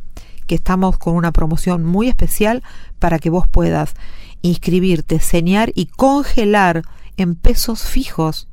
que 0.46 0.54
estamos 0.54 0.96
con 0.98 1.14
una 1.14 1.32
promoción 1.32 1.84
muy 1.84 2.08
especial 2.08 2.62
para 2.98 3.18
que 3.18 3.30
vos 3.30 3.48
puedas 3.48 3.94
inscribirte, 4.42 5.18
señar 5.18 5.72
y 5.74 5.86
congelar 5.86 6.82
en 7.16 7.34
pesos 7.34 7.82
fijos 7.82 8.48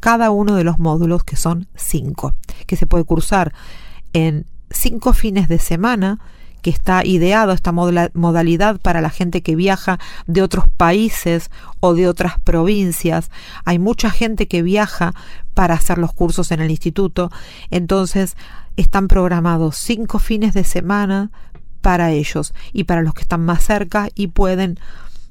cada 0.00 0.30
uno 0.30 0.54
de 0.54 0.64
los 0.64 0.78
módulos, 0.78 1.24
que 1.24 1.36
son 1.36 1.68
cinco, 1.74 2.34
que 2.66 2.76
se 2.76 2.86
puede 2.86 3.04
cursar 3.04 3.52
en 4.12 4.46
cinco 4.70 5.12
fines 5.12 5.48
de 5.48 5.58
semana, 5.58 6.20
que 6.62 6.70
está 6.70 7.04
ideado 7.04 7.52
esta 7.52 7.70
modalidad 7.72 8.80
para 8.80 9.00
la 9.00 9.10
gente 9.10 9.42
que 9.42 9.54
viaja 9.54 9.98
de 10.26 10.42
otros 10.42 10.66
países 10.68 11.50
o 11.80 11.94
de 11.94 12.08
otras 12.08 12.40
provincias. 12.40 13.30
Hay 13.64 13.78
mucha 13.78 14.10
gente 14.10 14.48
que 14.48 14.62
viaja 14.62 15.12
para 15.54 15.74
hacer 15.74 15.98
los 15.98 16.12
cursos 16.12 16.50
en 16.50 16.60
el 16.60 16.70
instituto, 16.70 17.30
entonces 17.70 18.36
están 18.76 19.08
programados 19.08 19.76
cinco 19.76 20.18
fines 20.18 20.54
de 20.54 20.64
semana 20.64 21.30
para 21.82 22.10
ellos 22.10 22.52
y 22.72 22.84
para 22.84 23.02
los 23.02 23.14
que 23.14 23.22
están 23.22 23.44
más 23.44 23.62
cerca 23.62 24.08
y 24.14 24.28
pueden 24.28 24.80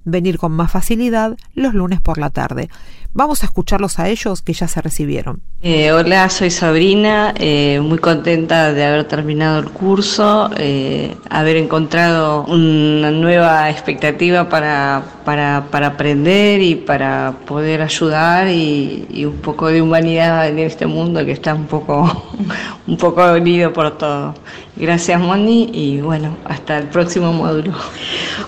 venir 0.06 0.38
con 0.38 0.54
más 0.54 0.72
facilidad 0.72 1.36
los 1.54 1.74
lunes 1.74 2.00
por 2.00 2.18
la 2.18 2.30
tarde. 2.30 2.70
Vamos 3.17 3.43
a 3.43 3.45
escucharlos 3.45 3.98
a 3.98 4.10
ellos 4.10 4.41
que 4.41 4.51
ya 4.51 4.67
se 4.67 4.81
recibieron. 4.81 5.41
Eh, 5.62 5.93
hola, 5.93 6.29
soy 6.29 6.51
Sabrina, 6.51 7.34
eh, 7.38 7.79
muy 7.81 7.98
contenta 7.98 8.74
de 8.74 8.84
haber 8.84 9.05
terminado 9.05 9.60
el 9.60 9.69
curso, 9.69 10.50
eh, 10.57 11.15
haber 11.29 11.55
encontrado 11.55 12.43
una 12.43 13.12
nueva 13.12 13.69
expectativa 13.69 14.50
para, 14.50 15.01
para, 15.24 15.88
aprender 15.88 16.62
y 16.62 16.75
para 16.75 17.36
poder 17.45 17.81
ayudar 17.81 18.50
y, 18.50 19.25
un 19.25 19.38
poco 19.38 19.69
de 19.69 19.81
humanidad 19.81 20.50
en 20.50 20.60
este 20.60 20.86
mundo 20.86 21.24
que 21.24 21.31
está 21.31 21.55
un 21.55 21.67
poco, 21.67 22.34
un 22.88 22.98
poco 22.98 23.24
unido 23.31 23.72
por 23.72 23.98
todo. 23.98 24.36
Gracias 24.75 25.22
Moni 25.22 25.69
y 25.74 26.01
bueno, 26.01 26.36
hasta 26.43 26.77
el 26.77 26.89
próximo 26.89 27.31
módulo. 27.31 27.72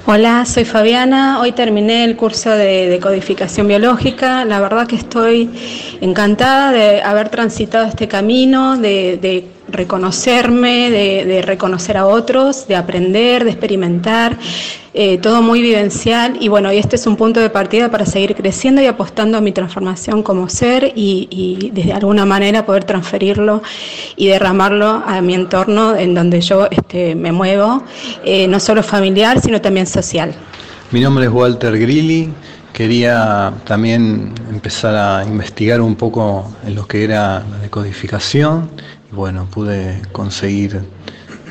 Hola, 0.06 0.46
soy 0.46 0.66
Fabiana, 0.66 1.40
hoy 1.40 1.54
terminé 1.54 2.04
el 2.04 2.16
curso 2.16 2.50
de, 2.50 3.00
codificación 3.02 3.68
biológica, 3.68 4.44
la 4.46 4.57
verdad 4.60 4.88
que 4.88 4.96
estoy 4.96 5.50
encantada 6.02 6.72
de 6.72 7.02
haber 7.02 7.30
transitado 7.30 7.86
este 7.86 8.08
camino, 8.08 8.78
de, 8.78 9.48
reconocerme, 9.70 10.90
de, 10.90 11.42
reconocer 11.42 11.98
a 11.98 12.06
otros, 12.06 12.68
de 12.68 12.76
aprender, 12.76 13.44
de 13.44 13.52
experimentar, 13.52 14.38
eh, 14.94 15.18
todo 15.20 15.42
muy 15.42 15.62
vivencial 15.62 16.38
y 16.40 16.48
bueno, 16.48 16.70
este 16.72 16.96
es 16.96 17.06
un 17.06 17.18
punto 17.18 17.40
de 17.40 17.50
partida 17.50 17.92
para 17.92 18.06
seguir 18.06 18.34
creciendo 18.34 18.82
y 18.82 18.88
apostando 18.88 19.38
a 19.38 19.42
mi 19.42 19.52
transformación 19.52 20.24
como 20.24 20.50
ser 20.50 20.94
y, 20.96 21.28
y 21.30 21.70
de 21.70 21.94
alguna 21.94 22.26
manera 22.26 22.66
poder 22.66 22.84
transferirlo 22.84 23.62
y 24.16 24.28
derramarlo 24.28 25.04
a 25.06 25.22
mi 25.22 25.36
entorno 25.36 25.96
en 25.96 26.16
donde 26.16 26.42
yo 26.42 26.68
este, 26.72 27.14
me 27.16 27.32
muevo, 27.32 27.84
eh, 28.24 28.48
no 28.48 28.60
solo 28.60 28.82
familiar, 28.82 29.42
sino 29.42 29.62
también 29.62 29.86
social. 29.86 30.34
Mi 30.90 31.02
nombre 31.02 31.26
es 31.26 31.32
Walter 31.32 31.78
Grilli, 31.78 32.30
quería 32.78 33.52
también 33.66 34.36
empezar 34.52 34.94
a 34.96 35.26
investigar 35.26 35.82
un 35.82 35.96
poco 35.96 36.48
en 36.64 36.76
lo 36.76 36.86
que 36.86 37.04
era 37.04 37.40
la 37.40 37.58
decodificación. 37.58 38.70
Y 39.12 39.16
bueno, 39.16 39.48
pude 39.50 40.00
conseguir 40.12 40.84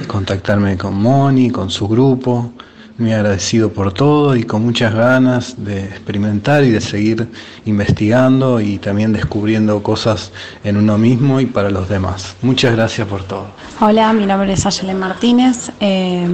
contactarme 0.06 0.78
con 0.78 0.94
Moni, 0.94 1.50
con 1.50 1.68
su 1.68 1.88
grupo, 1.88 2.52
muy 2.98 3.12
agradecido 3.12 3.70
por 3.72 3.92
todo 3.92 4.36
y 4.36 4.44
con 4.44 4.64
muchas 4.64 4.94
ganas 4.94 5.54
de 5.58 5.84
experimentar 5.84 6.64
y 6.64 6.70
de 6.70 6.80
seguir 6.80 7.28
investigando 7.66 8.60
y 8.60 8.78
también 8.78 9.12
descubriendo 9.12 9.82
cosas 9.82 10.32
en 10.64 10.76
uno 10.76 10.96
mismo 10.96 11.40
y 11.40 11.46
para 11.46 11.70
los 11.70 11.88
demás. 11.88 12.34
Muchas 12.42 12.74
gracias 12.74 13.06
por 13.06 13.22
todo. 13.24 13.46
Hola, 13.80 14.12
mi 14.12 14.24
nombre 14.24 14.52
es 14.52 14.64
Ayelen 14.64 14.98
Martínez. 14.98 15.70
Eh, 15.80 16.26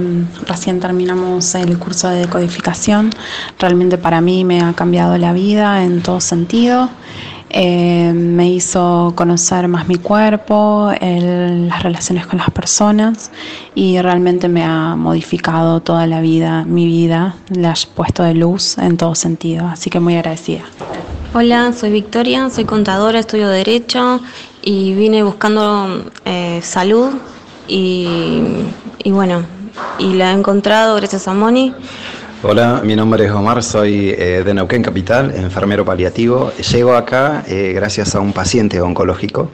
recién 0.47 0.79
terminamos 0.79 1.53
el 1.55 1.77
curso 1.77 2.09
de 2.09 2.19
decodificación. 2.21 3.09
Realmente 3.59 3.97
para 3.97 4.21
mí 4.21 4.45
me 4.45 4.61
ha 4.61 4.73
cambiado 4.73 5.17
la 5.17 5.33
vida 5.33 5.83
en 5.83 6.01
todo 6.01 6.21
sentido. 6.21 6.89
Eh, 7.55 8.11
me 8.13 8.49
hizo 8.49 9.13
conocer 9.15 9.67
más 9.67 9.87
mi 9.87 9.97
cuerpo, 9.97 10.91
las 10.99 11.83
relaciones 11.83 12.25
con 12.25 12.39
las 12.39 12.49
personas 12.49 13.29
y 13.75 14.01
realmente 14.01 14.49
me 14.49 14.63
ha 14.63 14.95
modificado 14.95 15.79
toda 15.79 16.07
la 16.07 16.19
vida, 16.19 16.65
mi 16.65 16.87
vida, 16.87 17.35
le 17.49 17.67
ha 17.67 17.75
puesto 17.93 18.23
de 18.23 18.33
luz 18.33 18.79
en 18.79 18.97
todo 18.97 19.13
sentido, 19.13 19.67
así 19.67 19.91
que 19.91 19.99
muy 19.99 20.15
agradecida. 20.15 20.63
Hola, 21.35 21.73
soy 21.73 21.91
Victoria, 21.91 22.49
soy 22.49 22.65
contadora, 22.65 23.19
estudio 23.19 23.47
Derecho 23.49 24.19
y 24.63 24.95
vine 24.95 25.21
buscando 25.21 26.05
eh, 26.25 26.59
salud 26.63 27.13
y 27.67 28.41
bueno, 29.05 29.45
y 29.99 30.13
la 30.13 30.31
he 30.31 30.33
encontrado 30.33 30.95
gracias 30.95 31.27
a 31.27 31.35
Moni 31.35 31.71
Hola, 32.45 32.81
mi 32.83 32.93
nombre 32.93 33.23
es 33.23 33.31
Omar, 33.31 33.63
soy 33.63 34.09
eh, 34.09 34.43
de 34.43 34.53
Neuquén 34.53 34.83
Capital, 34.83 35.33
enfermero 35.33 35.85
paliativo. 35.85 36.51
Llego 36.73 36.93
acá 36.93 37.45
eh, 37.47 37.71
gracias 37.73 38.15
a 38.15 38.19
un 38.19 38.33
paciente 38.33 38.81
oncológico 38.81 39.49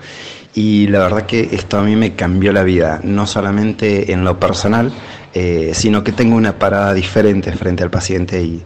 y 0.55 0.87
la 0.87 0.97
verdad 0.97 1.27
que 1.27 1.49
esto 1.51 1.77
a 1.77 1.83
mí 1.83 1.95
me 1.95 2.15
cambió 2.15 2.51
la 2.51 2.63
vida, 2.63 2.99
no 3.03 3.27
solamente 3.27 4.11
en 4.11 4.23
lo 4.23 4.39
personal, 4.39 4.91
eh, 5.35 5.69
sino 5.75 6.03
que 6.03 6.13
tengo 6.13 6.35
una 6.35 6.57
parada 6.57 6.95
diferente 6.95 7.51
frente 7.51 7.83
al 7.83 7.91
paciente 7.91 8.41
y, 8.41 8.63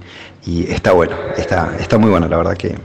está 0.70 0.94
bueno, 0.94 1.18
está, 1.36 1.76
está 1.78 1.98
muy 1.98 2.10
bueno, 2.10 2.30
la 2.30 2.38
verdad 2.38 2.56
que 2.56 2.78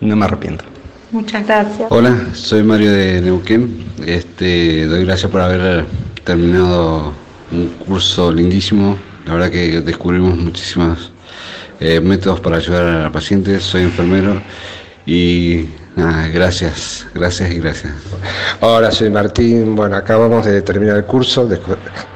no 0.00 0.16
me 0.16 0.24
arrepiento. 0.24 0.64
Muchas 1.10 1.46
gracias. 1.46 1.88
Hola, 1.90 2.16
soy 2.32 2.62
Mario 2.62 2.90
de 2.90 3.20
Neuquén. 3.20 3.84
Este, 4.06 4.86
doy 4.86 5.04
gracias 5.04 5.30
por 5.30 5.42
haber 5.42 5.84
terminado 6.24 7.12
un 7.52 7.68
curso 7.84 8.32
lindísimo 8.32 8.96
la 9.30 9.36
verdad 9.36 9.50
que 9.52 9.80
descubrimos 9.80 10.36
muchísimos 10.36 11.12
eh, 11.78 12.00
métodos 12.00 12.40
para 12.40 12.56
ayudar 12.56 12.84
a 12.84 13.02
la 13.04 13.12
paciente. 13.12 13.60
Soy 13.60 13.82
enfermero 13.82 14.42
y 15.06 15.68
nada, 15.94 16.26
gracias, 16.26 17.06
gracias 17.14 17.52
y 17.52 17.60
gracias. 17.60 17.92
Hola, 18.60 18.90
soy 18.90 19.08
Martín. 19.08 19.76
Bueno, 19.76 19.94
acabamos 19.94 20.46
de 20.46 20.62
terminar 20.62 20.96
el 20.96 21.04
curso 21.04 21.46
de 21.46 21.60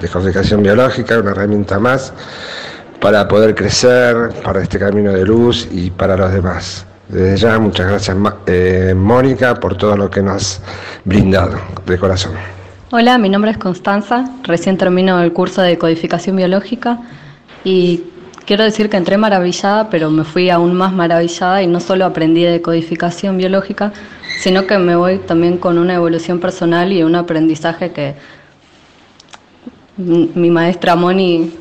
descodificación 0.01 0.61
biológica, 0.61 1.21
una 1.21 1.31
herramienta 1.31 1.79
más 1.79 2.13
para 3.01 3.29
poder 3.29 3.55
crecer, 3.55 4.31
para 4.43 4.61
este 4.61 4.81
camino 4.81 5.13
de 5.13 5.25
luz 5.25 5.69
y 5.71 5.93
para 5.93 6.17
los 6.17 6.33
demás. 6.33 6.85
Desde 7.09 7.37
ya, 7.37 7.61
muchas 7.61 7.87
gracias, 7.91 8.17
eh, 8.47 8.93
Mónica, 8.97 9.55
por 9.55 9.77
todo 9.77 9.97
lo 9.97 10.11
que 10.11 10.21
nos 10.21 10.35
has 10.35 10.63
brindado 11.05 11.61
de 11.87 11.97
corazón. 11.97 12.33
Hola, 12.97 13.19
mi 13.19 13.29
nombre 13.29 13.51
es 13.51 13.59
Constanza, 13.59 14.25
recién 14.45 14.79
termino 14.79 15.21
el 15.21 15.33
curso 15.33 15.61
de 15.63 15.77
codificación 15.79 16.37
biológica 16.37 17.01
y 17.65 18.05
quiero 18.47 18.63
decir 18.63 18.89
que 18.89 18.97
entré 18.97 19.19
maravillada, 19.19 19.91
pero 19.91 20.11
me 20.11 20.23
fui 20.23 20.49
aún 20.49 20.75
más 20.75 20.93
maravillada 20.93 21.61
y 21.61 21.67
no 21.67 21.81
solo 21.81 22.05
aprendí 22.05 22.45
de 22.45 22.63
codificación 22.63 23.37
biológica, 23.37 23.93
sino 24.39 24.69
que 24.69 24.79
me 24.79 24.95
voy 24.95 25.19
también 25.19 25.59
con 25.59 25.79
una 25.79 25.95
evolución 25.95 26.39
personal 26.39 26.93
y 26.93 27.03
un 27.03 27.17
aprendizaje 27.17 27.91
que 27.91 28.15
mi 29.97 30.51
maestra 30.51 30.95
Moni 30.95 31.53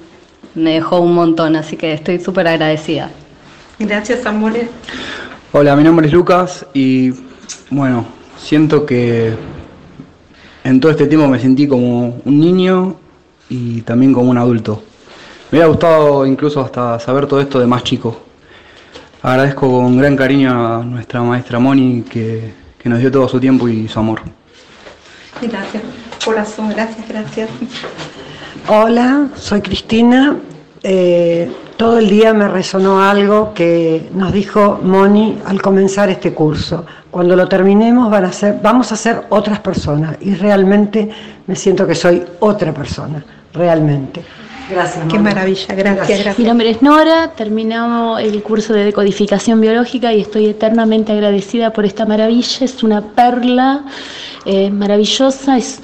me 0.54 0.76
dejó 0.76 1.00
un 1.00 1.16
montón, 1.16 1.56
así 1.56 1.78
que 1.78 1.94
estoy 1.94 2.20
súper 2.20 2.48
agradecida. 2.48 3.10
Gracias, 3.80 4.24
amores. 4.28 4.70
Hola, 5.52 5.76
mi 5.76 5.84
nombre 5.84 6.06
es 6.06 6.14
Lucas 6.14 6.64
y 6.76 7.12
bueno, 7.72 8.06
siento 8.38 8.86
que 8.86 9.36
en 10.64 10.80
todo 10.80 10.92
este 10.92 11.08
tiempo 11.08 11.28
me 11.28 11.40
sentí 11.40 11.68
como 11.68 12.22
un 12.24 12.40
niño 12.40 12.96
y 13.50 13.82
también 13.82 14.14
como 14.14 14.30
un 14.32 14.38
adulto. 14.38 14.84
Me 15.52 15.58
hubiera 15.58 15.68
gustado 15.68 16.26
incluso 16.26 16.62
hasta 16.62 17.00
saber 17.00 17.28
todo 17.28 17.42
esto 17.42 17.60
de 17.60 17.68
más 17.68 17.84
chico. 17.84 18.18
Agradezco 19.22 19.70
con 19.70 19.98
gran 19.98 20.16
cariño 20.16 20.52
a 20.52 20.84
nuestra 20.84 21.22
maestra 21.22 21.60
Moni 21.60 22.02
que, 22.02 22.54
que 22.78 22.90
nos 22.90 23.00
dio 23.00 23.12
todo 23.12 23.28
su 23.28 23.40
tiempo 23.40 23.70
y 23.70 23.88
su 23.88 24.00
amor. 24.00 24.22
Gracias, 25.42 25.84
corazón, 26.24 26.70
gracias, 26.70 27.08
gracias. 27.08 27.50
Hola, 28.68 29.30
soy 29.36 29.62
Cristina, 29.62 30.38
eh, 30.84 31.52
todo 31.78 32.00
el 32.00 32.10
día 32.10 32.34
me 32.34 32.48
resonó 32.48 33.02
algo 33.02 33.54
que 33.54 34.10
nos 34.14 34.32
dijo 34.32 34.80
Moni 34.84 35.40
al 35.46 35.62
comenzar 35.62 36.10
este 36.10 36.34
curso. 36.34 36.86
Cuando 37.10 37.36
lo 37.36 37.48
terminemos 37.48 38.10
van 38.10 38.26
a 38.26 38.32
ser, 38.32 38.60
vamos 38.62 38.92
a 38.92 38.96
ser 38.96 39.24
otras 39.30 39.60
personas 39.60 40.18
y 40.22 40.36
realmente 40.36 41.10
me 41.48 41.56
siento 41.56 41.86
que 41.88 41.96
soy 41.96 42.24
otra 42.40 42.74
persona, 42.74 43.24
realmente. 43.54 44.24
Gracias. 44.70 45.06
Qué 45.10 45.20
maravilla, 45.20 45.76
gracias, 45.76 46.08
gracias. 46.08 46.40
Mi 46.40 46.46
nombre 46.46 46.70
es 46.70 46.82
Nora, 46.82 47.32
terminamos 47.32 48.22
el 48.22 48.42
curso 48.42 48.74
de 48.74 48.86
decodificación 48.86 49.60
biológica 49.60 50.14
y 50.14 50.22
estoy 50.22 50.48
eternamente 50.48 51.12
agradecida 51.12 51.74
por 51.74 51.86
esta 51.86 52.06
maravilla. 52.06 52.66
Es 52.66 52.82
una 52.84 53.02
perla 53.02 53.84
eh, 54.46 54.70
maravillosa, 54.70 55.58
es 55.58 55.82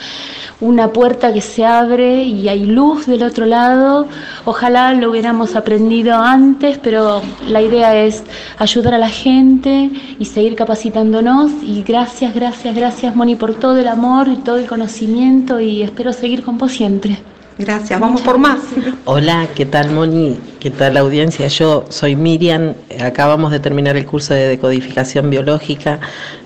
una 0.62 0.92
puerta 0.92 1.34
que 1.34 1.42
se 1.42 1.66
abre 1.66 2.24
y 2.24 2.50
hay 2.50 2.66
luz 2.66 3.06
del 3.06 3.24
otro 3.24 3.46
lado. 3.46 4.08
Ojalá 4.46 4.94
lo 4.94 5.12
hubiéramos 5.12 5.56
aprendido 5.56 6.16
antes, 6.18 6.78
pero 6.78 7.22
la 7.48 7.62
idea 7.62 7.96
es 7.96 8.24
ayudar 8.58 8.94
a 8.94 8.98
la 8.98 9.10
gente 9.10 9.92
y 10.20 10.26
seguir 10.26 10.56
capacitándonos. 10.56 11.52
Y 11.64 11.84
gracias, 11.84 12.34
gracias, 12.34 12.76
gracias 12.76 13.16
Moni 13.16 13.36
por 13.36 13.56
todo 13.56 13.78
el 13.78 13.88
amor 13.88 14.28
y 14.28 14.38
todo 14.38 14.58
el 14.58 14.68
conocimiento 14.68 15.60
y 15.60 15.82
espero 15.82 16.14
seguir 16.14 16.44
con 16.44 16.58
vos 16.58 16.72
siempre. 16.72 17.20
Gracias, 17.60 18.00
vamos 18.00 18.22
por 18.22 18.38
más. 18.38 18.62
Hola, 19.04 19.50
¿qué 19.54 19.66
tal 19.66 19.92
Moni? 19.92 20.40
¿Qué 20.62 20.72
tal 20.72 20.94
la 20.94 21.02
audiencia? 21.02 21.46
Yo 21.50 21.84
soy 21.90 22.16
Miriam, 22.16 22.74
acabamos 23.02 23.52
de 23.52 23.60
terminar 23.60 23.98
el 23.98 24.06
curso 24.06 24.34
de 24.34 24.48
decodificación 24.48 25.30
biológica, 25.30 26.00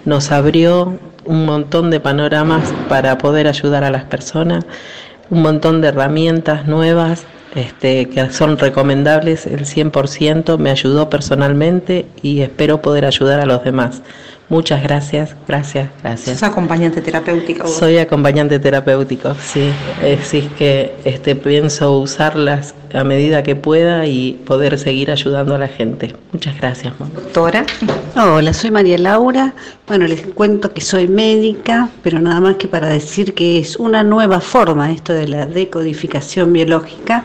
nos 0.05 0.31
abrió 0.31 0.97
un 1.25 1.45
montón 1.45 1.91
de 1.91 1.99
panoramas 1.99 2.73
para 2.89 3.19
poder 3.19 3.47
ayudar 3.47 3.83
a 3.83 3.91
las 3.91 4.05
personas, 4.05 4.65
un 5.29 5.43
montón 5.43 5.81
de 5.81 5.89
herramientas 5.89 6.65
nuevas 6.65 7.27
este, 7.53 8.09
que 8.09 8.31
son 8.31 8.57
recomendables 8.57 9.45
el 9.45 9.65
100%, 9.65 10.57
me 10.57 10.71
ayudó 10.71 11.11
personalmente 11.11 12.07
y 12.23 12.41
espero 12.41 12.81
poder 12.81 13.05
ayudar 13.05 13.39
a 13.39 13.45
los 13.45 13.63
demás. 13.63 14.01
Muchas 14.49 14.83
gracias, 14.83 15.35
gracias, 15.47 15.89
gracias. 16.01 16.39
¿Sos 16.39 16.49
acompañante 16.49 17.01
terapéutico? 17.01 17.67
Soy 17.67 17.97
acompañante 17.97 18.59
terapéutico, 18.59 19.33
sí. 19.35 19.71
Así 20.21 20.39
es 20.39 20.51
que 20.53 20.95
este, 21.05 21.35
pienso 21.35 21.97
usarlas 21.99 22.75
a 22.93 23.03
medida 23.03 23.43
que 23.43 23.55
pueda 23.55 24.05
y 24.05 24.33
poder 24.45 24.77
seguir 24.77 25.09
ayudando 25.09 25.55
a 25.55 25.57
la 25.57 25.67
gente. 25.67 26.15
Muchas 26.31 26.57
gracias, 26.57 26.93
Doctora. 26.99 27.65
Hola, 28.15 28.53
soy 28.53 28.71
María 28.71 28.97
Laura. 28.97 29.53
Bueno, 29.87 30.07
les 30.07 30.21
cuento 30.27 30.73
que 30.73 30.81
soy 30.81 31.07
médica, 31.07 31.89
pero 32.03 32.19
nada 32.19 32.39
más 32.39 32.55
que 32.55 32.67
para 32.67 32.87
decir 32.87 33.33
que 33.33 33.59
es 33.59 33.75
una 33.77 34.03
nueva 34.03 34.39
forma 34.39 34.91
esto 34.91 35.13
de 35.13 35.27
la 35.27 35.45
decodificación 35.45 36.53
biológica 36.53 37.23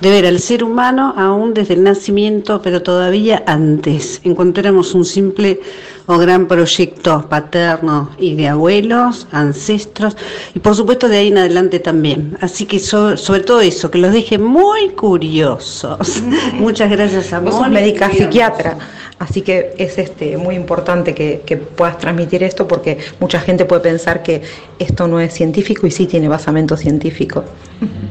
de 0.00 0.10
ver 0.10 0.26
al 0.26 0.38
ser 0.38 0.64
humano 0.64 1.14
aún 1.16 1.52
desde 1.52 1.74
el 1.74 1.82
nacimiento, 1.82 2.62
pero 2.62 2.82
todavía 2.82 3.42
antes. 3.46 4.20
Encontramos 4.24 4.94
un 4.94 5.04
simple 5.04 5.60
o 6.06 6.16
gran 6.16 6.48
proyecto 6.48 7.28
paterno 7.28 8.10
y 8.18 8.34
de 8.34 8.48
abuelos, 8.48 9.26
ancestros 9.30 10.16
y 10.54 10.58
por 10.58 10.74
supuesto 10.74 11.06
de 11.06 11.18
ahí 11.18 11.28
en 11.28 11.36
adelante 11.36 11.80
también. 11.80 12.38
Así 12.40 12.64
que 12.64 12.78
sobre 12.78 13.40
todo 13.40 13.60
eso, 13.60 13.90
que 13.90 13.98
los 13.98 14.12
deje 14.12 14.38
muy 14.38 14.88
curiosos. 15.08 16.22
Muchas 16.52 16.90
gracias 16.90 17.32
a 17.32 17.40
vos. 17.40 17.54
sos 17.54 17.70
médica 17.70 18.10
psiquiatra. 18.10 18.76
Así 19.18 19.40
que 19.40 19.72
es 19.78 19.96
este, 19.96 20.36
muy 20.36 20.54
importante 20.54 21.14
que, 21.14 21.56
puedas 21.56 21.96
transmitir 21.96 22.42
esto 22.42 22.68
porque 22.68 22.98
mucha 23.18 23.40
gente 23.40 23.64
puede 23.64 23.80
pensar 23.80 24.22
que 24.22 24.42
esto 24.78 25.08
no 25.08 25.18
es 25.18 25.32
científico 25.32 25.86
y 25.86 25.90
sí 25.90 26.06
tiene 26.06 26.28
basamento 26.28 26.76
científico. 26.76 27.42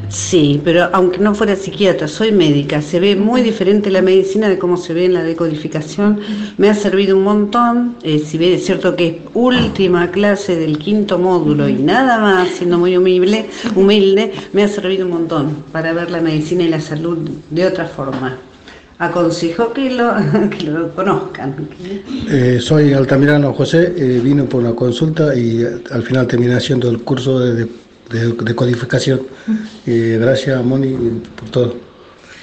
Sí, 0.09 0.61
pero 0.63 0.89
aunque 0.93 1.17
no 1.17 1.35
fuera 1.35 1.55
psiquiatra, 1.55 2.07
soy 2.07 2.31
médica, 2.31 2.81
se 2.81 2.99
ve 2.99 3.15
muy 3.15 3.41
diferente 3.41 3.91
la 3.91 4.01
medicina 4.01 4.47
de 4.47 4.57
cómo 4.57 4.77
se 4.77 4.93
ve 4.93 5.05
en 5.05 5.13
la 5.13 5.23
decodificación. 5.23 6.19
Me 6.57 6.69
ha 6.69 6.73
servido 6.73 7.17
un 7.17 7.23
montón, 7.23 7.97
eh, 8.03 8.19
si 8.19 8.37
bien 8.37 8.53
es 8.53 8.65
cierto 8.65 8.95
que 8.95 9.07
es 9.07 9.15
última 9.33 10.09
clase 10.11 10.55
del 10.55 10.77
quinto 10.77 11.19
módulo 11.19 11.67
y 11.67 11.73
nada 11.73 12.19
más, 12.19 12.49
siendo 12.49 12.77
muy 12.77 12.95
humilde, 12.95 13.49
humilde, 13.75 14.31
me 14.53 14.63
ha 14.63 14.67
servido 14.69 15.05
un 15.05 15.11
montón 15.11 15.63
para 15.71 15.91
ver 15.91 16.09
la 16.09 16.21
medicina 16.21 16.63
y 16.63 16.69
la 16.69 16.79
salud 16.79 17.29
de 17.49 17.65
otra 17.65 17.85
forma 17.85 18.37
aconsejo 18.99 19.73
que 19.73 19.91
lo, 19.91 20.15
que 20.57 20.67
lo 20.67 20.95
conozcan. 20.95 21.55
Eh, 22.29 22.59
soy 22.59 22.93
Altamirano 22.93 23.53
José, 23.53 23.93
eh, 23.95 24.19
vino 24.23 24.45
por 24.45 24.61
una 24.61 24.73
consulta 24.73 25.35
y 25.35 25.63
al 25.91 26.03
final 26.03 26.27
terminé 26.27 26.55
haciendo 26.55 26.89
el 26.89 27.03
curso 27.03 27.39
de, 27.39 27.67
de, 28.09 28.55
codificación. 28.55 29.21
Eh, 29.85 30.17
gracias, 30.19 30.63
Moni, 30.63 31.21
por 31.35 31.49
todo. 31.49 31.75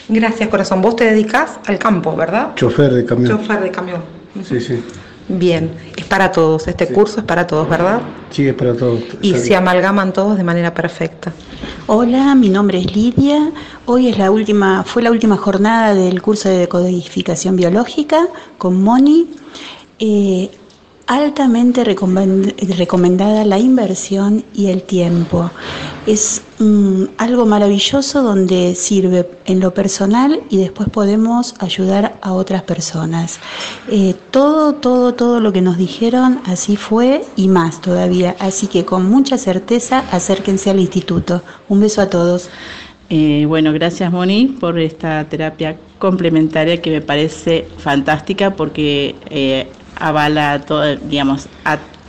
Gracias, 0.08 0.48
corazón. 0.48 0.82
Vos 0.82 0.96
te 0.96 1.04
dedicas 1.04 1.58
al 1.66 1.78
campo, 1.78 2.14
¿verdad? 2.14 2.54
Chofer 2.54 2.92
de 2.92 3.04
camión. 3.04 3.38
Chofer 3.38 3.60
de 3.60 3.70
camión. 3.70 4.02
Sí, 4.42 4.60
sí. 4.60 4.82
Bien, 5.26 5.70
es 5.96 6.04
para 6.04 6.30
todos, 6.30 6.68
este 6.68 6.88
curso 6.88 7.20
es 7.20 7.24
para 7.24 7.46
todos, 7.46 7.66
¿verdad? 7.66 8.02
Sí, 8.28 8.46
es 8.46 8.54
para 8.54 8.74
todos. 8.74 9.00
Y 9.22 9.34
se 9.34 9.56
amalgaman 9.56 10.12
todos 10.12 10.36
de 10.36 10.44
manera 10.44 10.74
perfecta. 10.74 11.32
Hola, 11.86 12.34
mi 12.34 12.50
nombre 12.50 12.78
es 12.78 12.94
Lidia. 12.94 13.50
Hoy 13.86 14.08
es 14.08 14.18
la 14.18 14.30
última, 14.30 14.84
fue 14.84 15.02
la 15.02 15.10
última 15.10 15.38
jornada 15.38 15.94
del 15.94 16.20
curso 16.20 16.50
de 16.50 16.58
decodificación 16.58 17.56
biológica 17.56 18.28
con 18.58 18.82
Moni. 18.82 19.30
Eh, 19.98 20.50
altamente 21.06 21.84
recomendada 21.84 23.44
la 23.44 23.58
inversión 23.58 24.44
y 24.54 24.66
el 24.66 24.82
tiempo. 24.82 25.50
Es 26.06 26.42
mm, 26.58 27.04
algo 27.18 27.46
maravilloso 27.46 28.22
donde 28.22 28.74
sirve 28.74 29.28
en 29.46 29.60
lo 29.60 29.72
personal 29.74 30.42
y 30.50 30.58
después 30.58 30.88
podemos 30.88 31.54
ayudar 31.58 32.18
a 32.22 32.32
otras 32.32 32.62
personas. 32.62 33.38
Eh, 33.88 34.14
todo, 34.30 34.74
todo, 34.74 35.14
todo 35.14 35.40
lo 35.40 35.52
que 35.52 35.60
nos 35.60 35.76
dijeron 35.76 36.40
así 36.44 36.76
fue 36.76 37.24
y 37.36 37.48
más 37.48 37.80
todavía. 37.80 38.36
Así 38.38 38.66
que 38.66 38.84
con 38.84 39.08
mucha 39.08 39.38
certeza 39.38 40.04
acérquense 40.10 40.70
al 40.70 40.80
instituto. 40.80 41.42
Un 41.68 41.80
beso 41.80 42.00
a 42.00 42.08
todos. 42.08 42.48
Eh, 43.10 43.44
bueno, 43.46 43.72
gracias 43.72 44.10
Moni 44.10 44.46
por 44.46 44.78
esta 44.78 45.28
terapia 45.28 45.76
complementaria 45.98 46.80
que 46.80 46.90
me 46.90 47.00
parece 47.02 47.68
fantástica 47.78 48.56
porque 48.56 49.14
eh, 49.28 49.68
avala 49.96 50.60
todo, 50.60 50.96
digamos, 50.96 51.48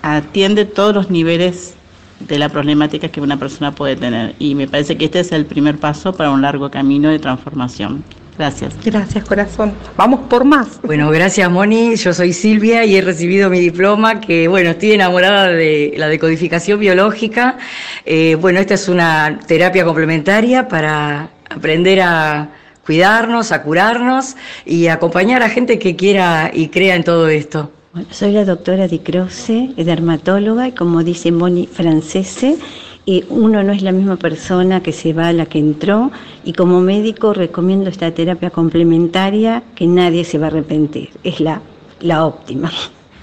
atiende 0.01 0.65
todos 0.65 0.93
los 0.93 1.09
niveles 1.09 1.75
de 2.19 2.39
la 2.39 2.49
problemática 2.49 3.09
que 3.09 3.21
una 3.21 3.37
persona 3.37 3.73
puede 3.73 3.95
tener. 3.95 4.35
Y 4.39 4.55
me 4.55 4.67
parece 4.67 4.97
que 4.97 5.05
este 5.05 5.19
es 5.19 5.31
el 5.31 5.45
primer 5.45 5.77
paso 5.77 6.13
para 6.13 6.31
un 6.31 6.41
largo 6.41 6.69
camino 6.69 7.09
de 7.09 7.19
transformación. 7.19 8.03
Gracias. 8.37 8.73
Gracias, 8.83 9.23
corazón. 9.23 9.73
Vamos 9.95 10.21
por 10.29 10.43
más. 10.43 10.81
Bueno, 10.83 11.09
gracias, 11.09 11.49
Moni. 11.49 11.95
Yo 11.95 12.13
soy 12.13 12.33
Silvia 12.33 12.83
y 12.83 12.97
he 12.97 13.01
recibido 13.01 13.49
mi 13.49 13.59
diploma, 13.59 14.19
que 14.19 14.49
bueno, 14.49 14.71
estoy 14.71 14.91
enamorada 14.91 15.47
de 15.47 15.93
la 15.95 16.09
decodificación 16.09 16.79
biológica. 16.79 17.57
Eh, 18.05 18.35
bueno, 18.39 18.59
esta 18.59 18.73
es 18.73 18.89
una 18.89 19.39
terapia 19.47 19.85
complementaria 19.85 20.67
para 20.67 21.29
aprender 21.49 22.01
a 22.01 22.49
cuidarnos, 22.85 23.53
a 23.53 23.63
curarnos 23.63 24.35
y 24.65 24.87
acompañar 24.87 25.41
a 25.41 25.49
gente 25.49 25.79
que 25.79 25.95
quiera 25.95 26.51
y 26.53 26.67
crea 26.67 26.95
en 26.95 27.05
todo 27.05 27.29
esto. 27.29 27.71
Bueno, 27.95 28.09
soy 28.11 28.33
la 28.33 28.43
doctora 28.43 28.89
Di 28.89 28.99
Croce, 28.99 29.69
dermatóloga 29.77 30.67
y 30.67 30.73
como 30.73 31.01
dice 31.01 31.31
Moni, 31.31 31.65
francese. 31.65 32.57
Y 33.05 33.23
uno 33.29 33.63
no 33.63 33.71
es 33.71 33.83
la 33.83 33.93
misma 33.93 34.17
persona 34.17 34.83
que 34.83 34.91
se 34.91 35.13
va 35.13 35.29
a 35.29 35.33
la 35.33 35.45
que 35.45 35.59
entró 35.59 36.11
y 36.43 36.51
como 36.51 36.81
médico 36.81 37.33
recomiendo 37.33 37.89
esta 37.89 38.11
terapia 38.11 38.49
complementaria 38.49 39.63
que 39.75 39.87
nadie 39.87 40.25
se 40.25 40.37
va 40.37 40.47
a 40.47 40.49
arrepentir, 40.49 41.11
es 41.23 41.39
la, 41.39 41.61
la 42.01 42.25
óptima. 42.25 42.69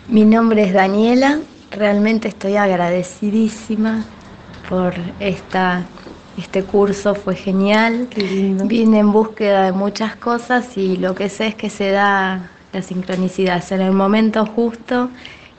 Mi 0.08 0.24
nombre 0.24 0.62
es 0.62 0.72
Daniela, 0.72 1.40
realmente 1.70 2.28
estoy 2.28 2.56
agradecidísima 2.56 4.06
por 4.70 4.94
esta 5.20 5.84
este 6.38 6.62
curso 6.62 7.14
fue 7.14 7.36
genial. 7.36 8.08
Vine 8.64 9.00
en 9.00 9.12
búsqueda 9.12 9.66
de 9.66 9.72
muchas 9.72 10.16
cosas 10.16 10.78
y 10.78 10.96
lo 10.96 11.14
que 11.14 11.28
sé 11.28 11.48
es 11.48 11.54
que 11.56 11.68
se 11.68 11.90
da 11.90 12.51
la 12.72 12.82
sincronicidad, 12.82 13.62
en 13.72 13.80
el 13.80 13.92
momento 13.92 14.46
justo 14.46 15.10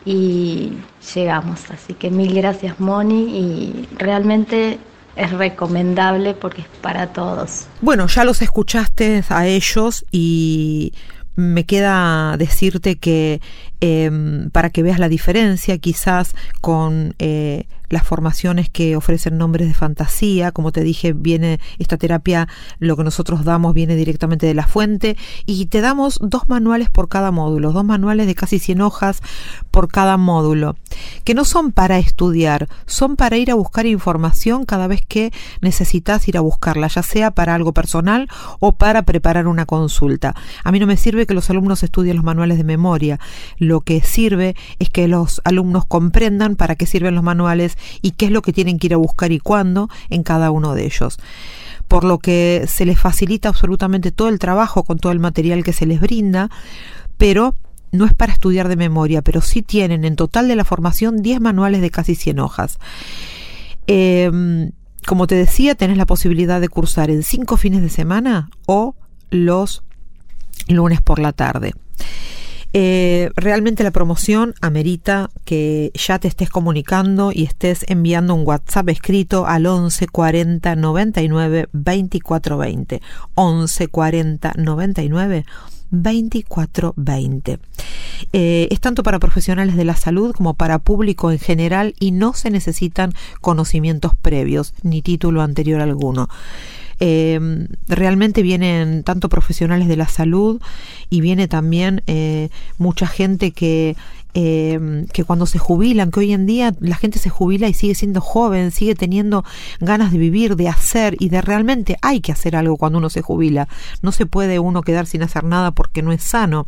y 0.06 0.74
llegamos. 1.16 1.70
Así 1.72 1.94
que 1.94 2.10
mil 2.10 2.34
gracias 2.34 2.80
Moni 2.80 3.38
y 3.38 3.88
realmente 3.98 4.80
es 5.16 5.32
recomendable 5.32 6.34
porque 6.34 6.62
es 6.62 6.68
para 6.82 7.08
todos. 7.08 7.68
Bueno, 7.82 8.08
ya 8.08 8.24
los 8.24 8.42
escuchaste 8.42 9.24
a 9.30 9.48
ellos 9.48 10.06
y 10.12 10.94
me 11.36 11.66
queda 11.66 12.36
decirte 12.38 12.98
que 12.98 13.42
em, 13.80 14.50
para 14.52 14.70
que 14.70 14.84
veas 14.84 15.00
la 15.00 15.10
diferencia 15.10 15.78
quizás 15.78 16.36
con 16.62 17.16
eh, 17.20 17.66
las 17.90 18.04
formaciones 18.04 18.70
que 18.70 18.96
ofrecen 18.96 19.38
nombres 19.38 19.68
de 19.68 19.74
fantasía, 19.74 20.52
como 20.52 20.72
te 20.72 20.82
dije, 20.82 21.14
viene 21.14 21.60
esta 21.80 21.98
terapia, 21.98 22.48
lo 22.80 22.98
que 22.98 23.04
nosotros 23.04 23.44
damos 23.44 23.74
viene 23.74 23.96
directamente 23.96 24.48
de 24.48 24.54
la 24.54 24.68
fuente 24.68 25.18
y 25.46 25.66
te 25.68 25.82
damos 25.82 26.20
dos 26.22 26.50
manuales 26.50 26.90
por 26.90 27.10
cada 27.10 27.32
módulo, 27.32 27.72
dos 27.72 27.86
manuales 27.86 28.28
de 28.28 28.36
casi 28.36 28.60
100 28.60 28.82
hojas 28.82 29.22
por 29.72 29.88
cada 29.90 30.18
módulo, 30.18 30.76
que 31.24 31.34
no 31.34 31.46
son 31.46 31.72
para 31.72 31.98
estudiar, 31.98 32.68
son 32.86 33.16
para 33.16 33.38
ir 33.38 33.52
a 33.52 33.56
buscar 33.56 33.86
información 33.86 34.66
cada 34.66 34.88
vez 34.88 35.02
que 35.06 35.32
necesitas 35.62 36.28
ir 36.28 36.38
a 36.38 36.42
buscarla, 36.42 36.88
ya 36.88 37.04
sea 37.04 37.32
para 37.32 37.56
algo 37.56 37.74
personal 37.74 38.30
o 38.60 38.74
para 38.74 39.04
preparar 39.04 39.48
una 39.48 39.66
consulta. 39.66 40.36
A 40.64 40.72
mí 40.72 40.80
no 40.80 40.88
me 40.88 40.98
sirve 40.98 41.26
que 41.26 41.34
los 41.34 41.50
alumnos 41.50 41.84
estudien 41.84 42.16
los 42.16 42.26
manuales 42.26 42.58
de 42.58 42.64
memoria, 42.64 43.20
lo 43.58 43.82
que 43.82 44.02
sirve 44.02 44.56
es 44.80 44.90
que 44.90 45.08
los 45.08 45.42
alumnos 45.44 45.86
comprendan 45.86 46.56
para 46.56 46.76
qué 46.76 46.86
sirven 46.86 47.16
los 47.16 47.24
manuales 47.24 47.78
y 48.02 48.12
qué 48.12 48.26
es 48.26 48.32
lo 48.32 48.42
que 48.42 48.54
tienen 48.54 48.80
que 48.80 48.88
ir 48.88 48.94
a 48.94 48.98
buscar 48.98 49.32
y 49.32 49.40
cuándo 49.40 49.90
en 50.10 50.24
cada 50.24 50.52
uno 50.52 50.74
de 50.74 50.86
ellos 50.86 51.18
por 51.88 52.04
lo 52.04 52.18
que 52.18 52.66
se 52.68 52.86
les 52.86 53.00
facilita 53.00 53.50
absolutamente 53.50 54.12
todo 54.12 54.30
el 54.30 54.40
trabajo 54.40 54.84
con 54.84 54.98
todo 54.98 55.12
el 55.12 55.20
material 55.20 55.64
que 55.64 55.74
se 55.74 55.86
les 55.86 56.00
brinda, 56.00 56.50
pero 57.18 57.56
no 57.92 58.06
es 58.06 58.14
para 58.14 58.34
estudiar 58.34 58.68
de 58.68 58.76
memoria, 58.76 59.22
pero 59.22 59.42
sí 59.42 59.62
tienen 59.62 60.04
en 60.04 60.16
total 60.16 60.48
de 60.48 60.56
la 60.56 60.66
formación 60.66 61.22
10 61.22 61.40
manuales 61.40 61.82
de 61.82 61.92
casi 61.92 62.16
100 62.16 62.40
hojas. 62.40 62.80
Em, 63.86 64.72
como 65.06 65.28
te 65.28 65.36
decía, 65.36 65.76
tenés 65.76 65.98
la 65.98 66.08
posibilidad 66.08 66.60
de 66.60 66.70
cursar 66.70 67.12
en 67.12 67.22
5 67.22 67.58
fines 67.58 67.82
de 67.82 67.90
semana 67.90 68.50
o 68.66 68.96
los 69.30 69.84
lunes 70.68 71.02
por 71.02 71.20
la 71.20 71.34
tarde. 71.34 71.74
Eh, 72.76 73.30
realmente 73.36 73.84
la 73.84 73.92
promoción 73.92 74.56
amerita 74.60 75.30
que 75.46 75.92
ya 75.94 76.18
te 76.18 76.28
estés 76.28 76.50
comunicando 76.50 77.32
y 77.32 77.44
estés 77.44 77.86
enviando 77.88 78.34
un 78.34 78.48
WhatsApp 78.48 78.90
escrito 78.90 79.46
al 79.46 79.68
11 79.68 80.08
40 80.08 80.76
99 80.76 81.70
24 81.72 82.58
20. 82.58 83.02
11 83.36 83.88
40 83.88 84.54
99 84.58 85.46
24 85.92 86.94
20. 86.98 87.60
es 88.32 88.80
tanto 88.80 89.04
para 89.04 89.20
profesionales 89.20 89.76
de 89.76 89.86
la 89.86 89.96
salud 89.96 90.34
como 90.34 90.56
para 90.56 90.80
público 90.80 91.32
en 91.32 91.38
general 91.38 91.94
y 92.00 92.12
no 92.12 92.34
se 92.34 92.50
necesitan 92.50 93.14
conocimientos 93.42 94.16
previos 94.16 94.74
ni 94.82 95.04
título 95.04 95.44
anterior 95.44 95.82
alguno. 95.82 96.28
Eh, 97.06 97.68
realmente 97.90 98.44
vienen 98.44 99.04
tanto 99.04 99.28
profesionales 99.28 99.90
de 99.90 99.98
la 99.98 100.08
salud 100.08 100.62
y 101.10 101.20
viene 101.20 101.50
también 101.50 102.02
eh, 102.08 102.48
mucha 102.78 103.08
gente 103.08 103.52
que 103.52 103.98
eh, 104.36 105.06
que 105.12 105.26
cuando 105.26 105.46
se 105.46 105.60
jubilan, 105.60 106.12
que 106.12 106.22
hoy 106.22 106.32
en 106.32 106.46
día 106.46 106.74
la 106.80 106.96
gente 106.96 107.20
se 107.20 107.30
jubila 107.30 107.68
y 107.68 107.74
sigue 107.74 107.94
siendo 107.94 108.22
joven, 108.22 108.72
sigue 108.72 108.96
teniendo 108.96 109.44
ganas 109.82 110.14
de 110.14 110.18
vivir, 110.18 110.56
de 110.56 110.70
hacer 110.70 111.18
y 111.20 111.28
de 111.28 111.42
realmente 111.42 111.98
hay 112.02 112.22
que 112.22 112.32
hacer 112.32 112.56
algo 112.56 112.78
cuando 112.78 113.00
uno 113.00 113.10
se 113.10 113.22
jubila. 113.22 113.68
No 114.02 114.14
se 114.14 114.26
puede 114.26 114.60
uno 114.60 114.82
quedar 114.82 115.06
sin 115.06 115.24
hacer 115.24 115.44
nada 115.44 115.72
porque 115.72 116.02
no 116.02 116.14
es 116.14 116.24
sano. 116.24 116.68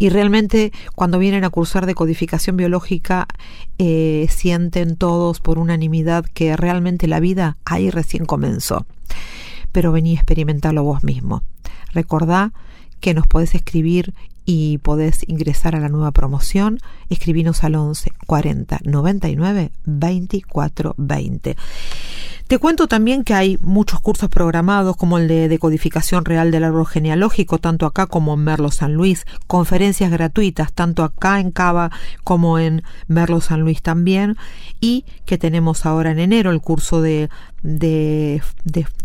Y 0.00 0.08
realmente 0.08 0.72
cuando 0.96 1.20
vienen 1.20 1.44
a 1.44 1.50
cursar 1.50 1.86
de 1.86 1.94
codificación 1.94 2.56
biológica 2.56 3.28
eh, 3.78 4.26
sienten 4.28 4.96
todos 4.96 5.38
por 5.38 5.60
unanimidad 5.60 6.26
que 6.26 6.56
realmente 6.56 7.06
la 7.06 7.20
vida 7.20 7.56
ahí 7.64 7.88
recién 7.90 8.26
comenzó. 8.26 8.84
Pero 9.76 9.92
vení 9.92 10.12
a 10.12 10.14
experimentarlo 10.14 10.82
vos 10.84 11.04
mismo. 11.04 11.42
Recordá 11.92 12.54
que 12.98 13.12
nos 13.12 13.26
podés 13.26 13.54
escribir 13.54 14.14
y 14.46 14.78
podés 14.78 15.28
ingresar 15.28 15.76
a 15.76 15.80
la 15.80 15.90
nueva 15.90 16.12
promoción. 16.12 16.80
Escribinos 17.10 17.62
al 17.62 17.74
11 17.74 18.10
40 18.26 18.78
99 18.84 19.72
24 19.84 20.94
20. 20.96 21.56
Te 22.46 22.58
cuento 22.58 22.86
también 22.86 23.24
que 23.24 23.34
hay 23.34 23.58
muchos 23.60 24.00
cursos 24.00 24.30
programados 24.30 24.96
como 24.96 25.18
el 25.18 25.26
de 25.26 25.48
decodificación 25.48 26.24
real 26.24 26.52
del 26.52 26.62
árbol 26.62 26.86
genealógico, 26.86 27.58
tanto 27.58 27.86
acá 27.86 28.06
como 28.06 28.34
en 28.34 28.44
Merlo 28.44 28.70
San 28.70 28.94
Luis, 28.94 29.26
conferencias 29.48 30.12
gratuitas, 30.12 30.72
tanto 30.72 31.02
acá 31.02 31.40
en 31.40 31.50
Cava 31.50 31.90
como 32.22 32.60
en 32.60 32.84
Merlo 33.08 33.40
San 33.40 33.62
Luis 33.62 33.82
también, 33.82 34.36
y 34.80 35.04
que 35.24 35.38
tenemos 35.38 35.86
ahora 35.86 36.12
en 36.12 36.20
enero 36.20 36.52
el 36.52 36.60
curso 36.60 37.02
de, 37.02 37.30
de, 37.62 38.42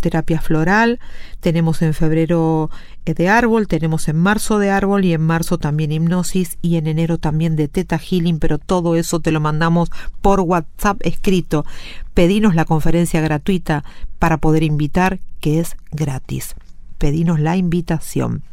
terapia 0.02 0.42
floral, 0.42 1.00
tenemos 1.40 1.82
en 1.82 1.94
febrero 1.94 2.70
eh, 3.06 3.14
de 3.14 3.30
árbol, 3.30 3.68
tenemos 3.68 4.08
en 4.08 4.18
marzo 4.18 4.60
de 4.60 4.70
árbol 4.70 5.06
y 5.06 5.14
en 5.14 5.22
marzo 5.22 5.58
también 5.58 5.92
hipnosis 5.92 6.58
y 6.62 6.78
en 6.78 6.88
enero 6.88 7.18
también 7.18 7.56
de 7.56 7.68
teta 7.68 7.98
healing, 7.98 8.40
pero 8.40 8.58
todo 8.58 8.96
eso 8.96 9.20
te 9.20 9.32
lo 9.32 9.40
mandamos 9.40 9.90
por 10.22 10.42
WhatsApp 10.42 10.98
escrito. 11.02 11.66
Pedinos 12.14 12.56
la 12.56 12.66
conferencia 12.66 13.22
gratuita 13.22 13.84
para 14.20 14.38
poder 14.38 14.64
invitar, 14.64 15.20
que 15.40 15.60
es 15.60 15.76
gratis. 15.92 16.56
Pedinos 16.98 17.40
la 17.40 17.58
invitación. 17.58 18.44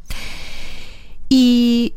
Y 1.29 1.95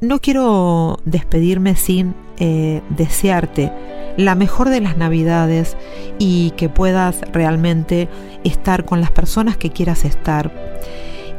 no 0.00 0.20
quiero 0.20 1.00
despedirme 1.04 1.74
sin 1.74 2.14
eh, 2.38 2.82
desearte 2.90 3.72
la 4.16 4.34
mejor 4.34 4.68
de 4.68 4.80
las 4.80 4.96
navidades 4.96 5.76
y 6.18 6.52
que 6.52 6.68
puedas 6.68 7.20
realmente 7.32 8.08
estar 8.44 8.84
con 8.84 9.00
las 9.00 9.10
personas 9.10 9.56
que 9.56 9.70
quieras 9.70 10.04
estar 10.04 10.50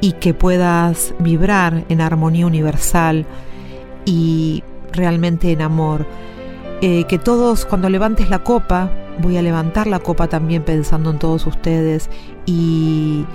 y 0.01 0.13
que 0.13 0.33
puedas 0.33 1.13
vibrar 1.19 1.83
en 1.89 2.01
armonía 2.01 2.47
universal 2.47 3.25
y 4.05 4.63
realmente 4.91 5.51
en 5.51 5.61
amor. 5.61 6.07
Eh, 6.81 7.03
que 7.03 7.19
todos 7.19 7.65
cuando 7.65 7.89
levantes 7.89 8.29
la 8.29 8.39
copa, 8.39 8.89
voy 9.19 9.37
a 9.37 9.41
levantar 9.43 9.85
la 9.85 9.99
copa 9.99 10.27
también 10.27 10.63
pensando 10.63 11.11
en 11.11 11.19
todos 11.19 11.45
ustedes 11.45 12.09
y 12.47 13.25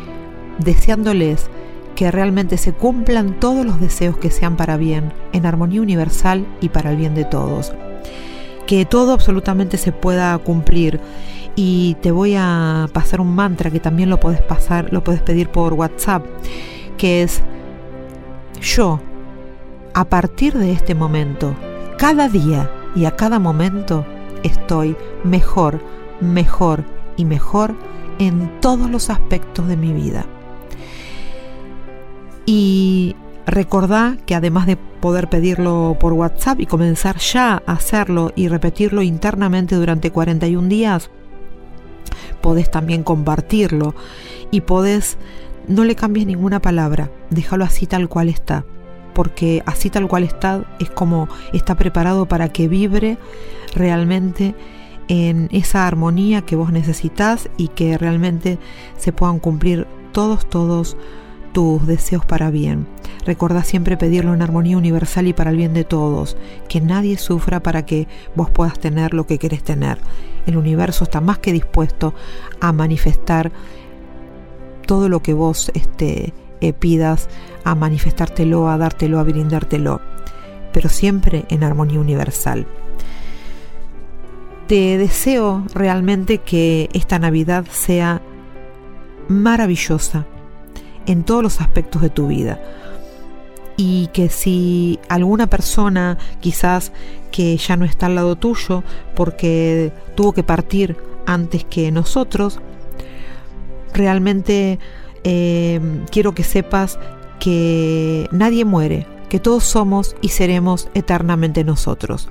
deseándoles 0.58 1.48
que 1.94 2.10
realmente 2.10 2.58
se 2.58 2.72
cumplan 2.72 3.38
todos 3.38 3.64
los 3.64 3.80
deseos 3.80 4.18
que 4.18 4.30
sean 4.30 4.56
para 4.56 4.76
bien, 4.76 5.12
en 5.32 5.46
armonía 5.46 5.80
universal 5.80 6.46
y 6.60 6.68
para 6.68 6.90
el 6.90 6.96
bien 6.96 7.14
de 7.14 7.24
todos. 7.24 7.72
Que 8.66 8.84
todo 8.84 9.12
absolutamente 9.12 9.78
se 9.78 9.92
pueda 9.92 10.36
cumplir 10.38 11.00
y 11.54 11.96
te 12.02 12.10
voy 12.10 12.34
a 12.36 12.88
pasar 12.92 13.20
un 13.20 13.34
mantra 13.34 13.70
que 13.70 13.80
también 13.80 14.10
lo 14.10 14.20
puedes 14.20 14.42
pasar, 14.42 14.92
lo 14.92 15.02
puedes 15.02 15.22
pedir 15.22 15.48
por 15.48 15.72
WhatsApp, 15.72 16.24
que 16.98 17.22
es 17.22 17.42
yo 18.60 19.00
a 19.94 20.04
partir 20.04 20.52
de 20.52 20.72
este 20.72 20.94
momento, 20.94 21.54
cada 21.96 22.28
día 22.28 22.70
y 22.94 23.06
a 23.06 23.16
cada 23.16 23.38
momento 23.38 24.04
estoy 24.42 24.94
mejor, 25.24 25.80
mejor 26.20 26.84
y 27.16 27.24
mejor 27.24 27.74
en 28.18 28.60
todos 28.60 28.90
los 28.90 29.08
aspectos 29.08 29.66
de 29.68 29.78
mi 29.78 29.94
vida. 29.94 30.26
Y 32.44 33.16
recordá 33.46 34.18
que 34.26 34.34
además 34.34 34.66
de 34.66 34.76
poder 35.00 35.28
pedirlo 35.28 35.96
por 35.98 36.12
WhatsApp 36.12 36.60
y 36.60 36.66
comenzar 36.66 37.18
ya 37.18 37.62
a 37.66 37.72
hacerlo 37.72 38.32
y 38.34 38.48
repetirlo 38.48 39.02
internamente 39.02 39.76
durante 39.76 40.10
41 40.10 40.68
días, 40.68 41.10
podés 42.40 42.70
también 42.70 43.02
compartirlo 43.02 43.94
y 44.50 44.62
podés, 44.62 45.18
no 45.68 45.84
le 45.84 45.94
cambies 45.94 46.26
ninguna 46.26 46.60
palabra, 46.60 47.10
déjalo 47.30 47.64
así 47.64 47.86
tal 47.86 48.08
cual 48.08 48.28
está, 48.28 48.64
porque 49.14 49.62
así 49.66 49.90
tal 49.90 50.08
cual 50.08 50.24
está 50.24 50.64
es 50.78 50.90
como 50.90 51.28
está 51.52 51.74
preparado 51.74 52.26
para 52.26 52.48
que 52.48 52.68
vibre 52.68 53.18
realmente 53.74 54.54
en 55.08 55.48
esa 55.52 55.86
armonía 55.86 56.42
que 56.42 56.56
vos 56.56 56.72
necesitas 56.72 57.48
y 57.56 57.68
que 57.68 57.96
realmente 57.98 58.58
se 58.96 59.12
puedan 59.12 59.38
cumplir 59.38 59.86
todos, 60.12 60.48
todos 60.48 60.96
tus 61.56 61.86
deseos 61.86 62.26
para 62.26 62.50
bien. 62.50 62.86
Recordá 63.24 63.64
siempre 63.64 63.96
pedirlo 63.96 64.34
en 64.34 64.42
armonía 64.42 64.76
universal 64.76 65.26
y 65.26 65.32
para 65.32 65.48
el 65.48 65.56
bien 65.56 65.72
de 65.72 65.84
todos, 65.84 66.36
que 66.68 66.82
nadie 66.82 67.16
sufra 67.16 67.62
para 67.62 67.86
que 67.86 68.08
vos 68.34 68.50
puedas 68.50 68.78
tener 68.78 69.14
lo 69.14 69.26
que 69.26 69.38
querés 69.38 69.64
tener. 69.64 69.96
El 70.44 70.58
universo 70.58 71.04
está 71.04 71.22
más 71.22 71.38
que 71.38 71.54
dispuesto 71.54 72.12
a 72.60 72.72
manifestar 72.72 73.52
todo 74.86 75.08
lo 75.08 75.22
que 75.22 75.32
vos 75.32 75.70
este, 75.72 76.34
eh, 76.60 76.74
pidas, 76.74 77.30
a 77.64 77.74
manifestártelo, 77.74 78.68
a 78.68 78.76
dártelo, 78.76 79.18
a 79.18 79.22
brindártelo, 79.22 80.02
pero 80.74 80.90
siempre 80.90 81.46
en 81.48 81.64
armonía 81.64 82.00
universal. 82.00 82.66
Te 84.66 84.98
deseo 84.98 85.64
realmente 85.72 86.36
que 86.36 86.90
esta 86.92 87.18
Navidad 87.18 87.64
sea 87.70 88.20
maravillosa 89.28 90.26
en 91.06 91.24
todos 91.24 91.42
los 91.42 91.60
aspectos 91.60 92.02
de 92.02 92.10
tu 92.10 92.28
vida. 92.28 92.60
Y 93.76 94.08
que 94.08 94.28
si 94.30 94.98
alguna 95.08 95.48
persona 95.48 96.16
quizás 96.40 96.92
que 97.30 97.56
ya 97.56 97.76
no 97.76 97.84
está 97.84 98.06
al 98.06 98.14
lado 98.14 98.36
tuyo 98.36 98.82
porque 99.14 99.92
tuvo 100.14 100.32
que 100.32 100.42
partir 100.42 100.96
antes 101.26 101.64
que 101.64 101.92
nosotros, 101.92 102.60
realmente 103.92 104.78
eh, 105.24 105.80
quiero 106.10 106.34
que 106.34 106.44
sepas 106.44 106.98
que 107.40 108.28
nadie 108.30 108.64
muere, 108.64 109.06
que 109.28 109.40
todos 109.40 109.64
somos 109.64 110.16
y 110.22 110.28
seremos 110.28 110.88
eternamente 110.94 111.64
nosotros. 111.64 112.28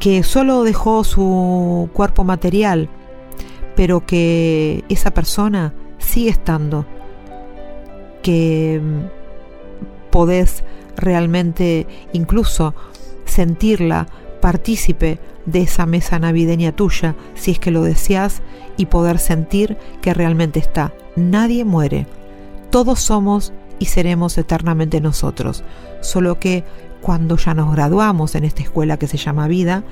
que 0.00 0.22
solo 0.22 0.64
dejó 0.64 1.04
su 1.04 1.90
cuerpo 1.92 2.24
material, 2.24 2.88
pero 3.76 4.06
que 4.06 4.82
esa 4.88 5.12
persona 5.12 5.74
sigue 5.98 6.30
estando, 6.30 6.86
que 8.22 8.80
mm, 8.82 10.10
podés 10.10 10.64
realmente 10.96 11.86
incluso 12.12 12.74
sentirla 13.24 14.06
partícipe 14.40 15.18
de 15.46 15.62
esa 15.62 15.86
mesa 15.86 16.18
navideña 16.18 16.72
tuya, 16.72 17.14
si 17.34 17.52
es 17.52 17.58
que 17.58 17.70
lo 17.70 17.82
deseas, 17.82 18.42
y 18.76 18.86
poder 18.86 19.18
sentir 19.18 19.76
que 20.00 20.14
realmente 20.14 20.58
está. 20.58 20.92
Nadie 21.16 21.64
muere. 21.64 22.06
Todos 22.70 23.00
somos 23.00 23.52
y 23.78 23.86
seremos 23.86 24.38
eternamente 24.38 25.00
nosotros. 25.00 25.64
Solo 26.00 26.38
que 26.38 26.64
cuando 27.00 27.36
ya 27.36 27.54
nos 27.54 27.72
graduamos 27.72 28.34
en 28.34 28.44
esta 28.44 28.62
escuela 28.62 28.96
que 28.98 29.08
se 29.08 29.16
llama 29.16 29.48
vida, 29.48 29.84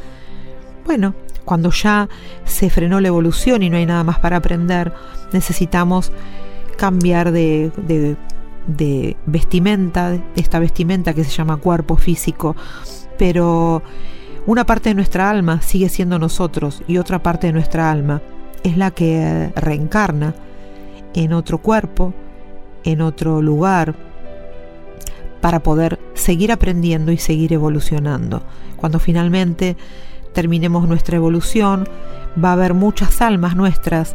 bueno, 0.84 1.14
cuando 1.44 1.70
ya 1.70 2.08
se 2.44 2.70
frenó 2.70 3.00
la 3.00 3.08
evolución 3.08 3.62
y 3.62 3.70
no 3.70 3.76
hay 3.76 3.86
nada 3.86 4.04
más 4.04 4.18
para 4.18 4.36
aprender, 4.36 4.92
necesitamos 5.32 6.12
cambiar 6.78 7.32
de, 7.32 7.70
de, 8.66 9.16
vestimenta, 9.26 10.10
de 10.12 10.22
esta 10.36 10.58
vestimenta 10.60 11.12
que 11.12 11.24
se 11.24 11.30
llama 11.30 11.58
cuerpo 11.58 11.96
físico, 11.96 12.56
pero 13.18 13.82
una 14.46 14.64
parte 14.64 14.90
de 14.90 14.94
nuestra 14.94 15.28
alma 15.28 15.60
sigue 15.60 15.90
siendo 15.90 16.18
nosotros 16.18 16.82
y 16.86 16.96
otra 16.96 17.22
parte 17.22 17.48
de 17.48 17.52
nuestra 17.52 17.90
alma 17.90 18.22
es 18.62 18.76
la 18.76 18.92
que 18.92 19.52
reencarna 19.56 20.34
en 21.14 21.32
otro 21.32 21.58
cuerpo, 21.58 22.14
en 22.84 23.00
otro 23.02 23.42
lugar, 23.42 23.94
para 25.40 25.62
poder 25.62 25.98
seguir 26.14 26.52
aprendiendo 26.52 27.12
y 27.12 27.18
seguir 27.18 27.52
evolucionando. 27.52 28.42
Cuando 28.76 29.00
finalmente 29.00 29.76
terminemos 30.32 30.86
nuestra 30.86 31.16
evolución, 31.16 31.88
va 32.42 32.50
a 32.50 32.52
haber 32.52 32.74
muchas 32.74 33.20
almas 33.20 33.56
nuestras 33.56 34.14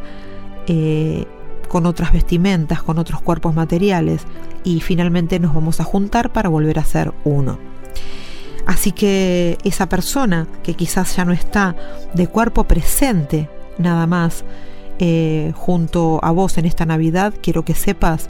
eh, 0.67 1.26
con 1.73 1.88
otras 1.88 2.13
vestimentas, 2.13 2.83
con 2.83 2.99
otros 2.99 3.19
cuerpos 3.23 3.55
materiales, 3.55 4.21
y 4.63 4.81
finalmente 4.81 5.39
nos 5.39 5.55
vamos 5.55 5.79
a 5.79 5.83
juntar 5.83 6.31
para 6.31 6.47
volver 6.47 6.77
a 6.77 6.86
ser 6.86 7.12
uno. 7.23 7.57
Así 8.67 8.91
que 8.91 9.57
esa 9.63 9.89
persona 9.89 10.45
que 10.62 10.75
quizás 10.75 11.15
ya 11.15 11.25
no 11.25 11.33
está 11.33 11.75
de 12.13 12.27
cuerpo 12.27 12.65
presente 12.65 13.49
nada 13.79 14.05
más 14.05 14.45
eh, 14.99 15.51
junto 15.55 16.19
a 16.21 16.29
vos 16.29 16.59
en 16.59 16.67
esta 16.67 16.86
Navidad, 16.86 17.33
quiero 17.41 17.65
que 17.65 17.73
sepas 17.73 18.29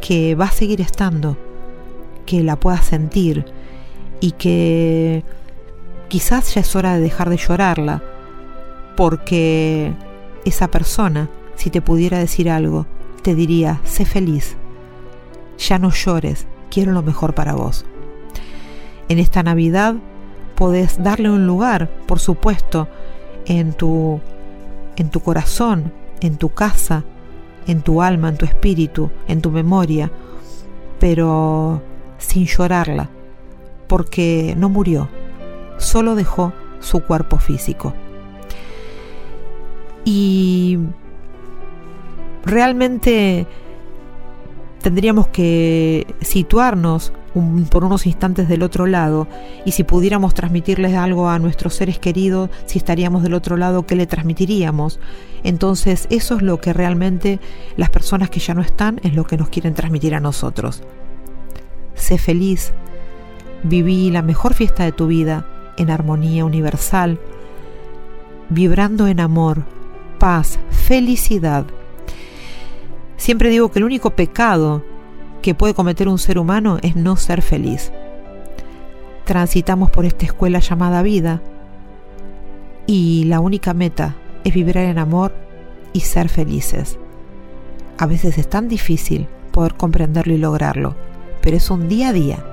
que 0.00 0.34
va 0.34 0.46
a 0.46 0.50
seguir 0.50 0.80
estando, 0.80 1.36
que 2.24 2.42
la 2.42 2.56
puedas 2.56 2.86
sentir 2.86 3.44
y 4.18 4.30
que 4.30 5.24
quizás 6.08 6.54
ya 6.54 6.62
es 6.62 6.74
hora 6.74 6.94
de 6.94 7.00
dejar 7.00 7.28
de 7.28 7.36
llorarla, 7.36 8.02
porque 8.96 9.92
esa 10.46 10.68
persona, 10.68 11.28
si 11.58 11.70
te 11.70 11.82
pudiera 11.82 12.18
decir 12.20 12.48
algo, 12.48 12.86
te 13.22 13.34
diría, 13.34 13.80
sé 13.84 14.04
feliz, 14.04 14.56
ya 15.58 15.80
no 15.80 15.90
llores, 15.90 16.46
quiero 16.70 16.92
lo 16.92 17.02
mejor 17.02 17.34
para 17.34 17.54
vos. 17.54 17.84
En 19.08 19.18
esta 19.18 19.42
Navidad 19.42 19.96
podés 20.54 21.02
darle 21.02 21.30
un 21.30 21.48
lugar, 21.48 21.90
por 22.06 22.20
supuesto, 22.20 22.86
en 23.44 23.72
tu, 23.72 24.20
en 24.96 25.10
tu 25.10 25.18
corazón, 25.18 25.92
en 26.20 26.36
tu 26.36 26.50
casa, 26.50 27.02
en 27.66 27.82
tu 27.82 28.02
alma, 28.02 28.28
en 28.28 28.36
tu 28.36 28.44
espíritu, 28.44 29.10
en 29.26 29.42
tu 29.42 29.50
memoria, 29.50 30.12
pero 31.00 31.82
sin 32.18 32.46
llorarla, 32.46 33.10
porque 33.88 34.54
no 34.56 34.68
murió, 34.68 35.08
solo 35.78 36.14
dejó 36.14 36.52
su 36.78 37.00
cuerpo 37.00 37.38
físico. 37.38 37.94
Y 40.04 40.78
realmente 42.48 43.46
tendríamos 44.82 45.28
que 45.28 46.06
situarnos 46.20 47.12
por 47.70 47.84
unos 47.84 48.06
instantes 48.06 48.48
del 48.48 48.62
otro 48.62 48.86
lado 48.86 49.28
y 49.64 49.72
si 49.72 49.84
pudiéramos 49.84 50.34
transmitirles 50.34 50.94
algo 50.94 51.28
a 51.28 51.38
nuestros 51.38 51.74
seres 51.74 51.98
queridos, 51.98 52.50
si 52.66 52.78
estaríamos 52.78 53.22
del 53.22 53.34
otro 53.34 53.56
lado, 53.56 53.86
¿qué 53.86 53.94
le 53.94 54.06
transmitiríamos? 54.06 54.98
Entonces 55.44 56.06
eso 56.10 56.36
es 56.36 56.42
lo 56.42 56.60
que 56.60 56.72
realmente 56.72 57.38
las 57.76 57.90
personas 57.90 58.30
que 58.30 58.40
ya 58.40 58.54
no 58.54 58.62
están 58.62 58.98
es 59.02 59.14
lo 59.14 59.24
que 59.24 59.36
nos 59.36 59.50
quieren 59.50 59.74
transmitir 59.74 60.14
a 60.14 60.20
nosotros. 60.20 60.82
Sé 61.94 62.18
feliz, 62.18 62.72
viví 63.62 64.10
la 64.10 64.22
mejor 64.22 64.54
fiesta 64.54 64.84
de 64.84 64.92
tu 64.92 65.06
vida 65.06 65.46
en 65.76 65.90
armonía 65.90 66.44
universal, 66.44 67.20
vibrando 68.48 69.06
en 69.06 69.20
amor, 69.20 69.64
paz, 70.18 70.58
felicidad. 70.70 71.66
Siempre 73.18 73.50
digo 73.50 73.70
que 73.70 73.80
el 73.80 73.84
único 73.84 74.10
pecado 74.10 74.82
que 75.42 75.54
puede 75.54 75.74
cometer 75.74 76.08
un 76.08 76.18
ser 76.18 76.38
humano 76.38 76.78
es 76.82 76.96
no 76.96 77.16
ser 77.16 77.42
feliz. 77.42 77.92
Transitamos 79.24 79.90
por 79.90 80.06
esta 80.06 80.24
escuela 80.24 80.60
llamada 80.60 81.02
vida 81.02 81.42
y 82.86 83.24
la 83.24 83.40
única 83.40 83.74
meta 83.74 84.14
es 84.44 84.54
vibrar 84.54 84.84
en 84.84 84.98
amor 84.98 85.34
y 85.92 86.00
ser 86.00 86.28
felices. 86.28 86.98
A 87.98 88.06
veces 88.06 88.38
es 88.38 88.48
tan 88.48 88.68
difícil 88.68 89.26
poder 89.50 89.74
comprenderlo 89.74 90.32
y 90.32 90.38
lograrlo, 90.38 90.94
pero 91.42 91.56
es 91.56 91.70
un 91.70 91.88
día 91.88 92.10
a 92.10 92.12
día. 92.12 92.44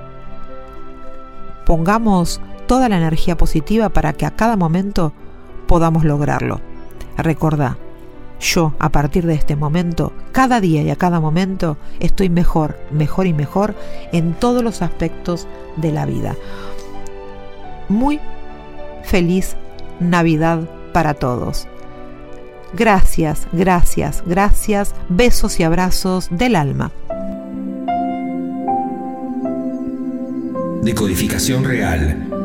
Pongamos 1.64 2.40
toda 2.66 2.88
la 2.88 2.96
energía 2.96 3.36
positiva 3.36 3.88
para 3.88 4.12
que 4.12 4.26
a 4.26 4.32
cada 4.32 4.56
momento 4.56 5.12
podamos 5.68 6.04
lograrlo. 6.04 6.60
Recordá, 7.16 7.78
yo 8.40 8.74
a 8.78 8.90
partir 8.90 9.26
de 9.26 9.34
este 9.34 9.56
momento, 9.56 10.12
cada 10.36 10.60
día 10.60 10.82
y 10.82 10.90
a 10.90 10.96
cada 10.96 11.18
momento, 11.18 11.78
estoy 11.98 12.28
mejor, 12.28 12.78
mejor 12.90 13.26
y 13.26 13.32
mejor 13.32 13.74
en 14.12 14.34
todos 14.34 14.62
los 14.62 14.82
aspectos 14.82 15.48
de 15.76 15.92
la 15.92 16.04
vida. 16.04 16.36
Muy 17.88 18.20
feliz 19.02 19.56
Navidad 19.98 20.68
para 20.92 21.14
todos. 21.14 21.66
Gracias, 22.74 23.48
gracias, 23.52 24.22
gracias. 24.26 24.94
Besos 25.08 25.58
y 25.58 25.62
abrazos 25.62 26.28
del 26.30 26.54
alma. 26.54 26.92
Decodificación 30.82 31.64
real 31.64 32.35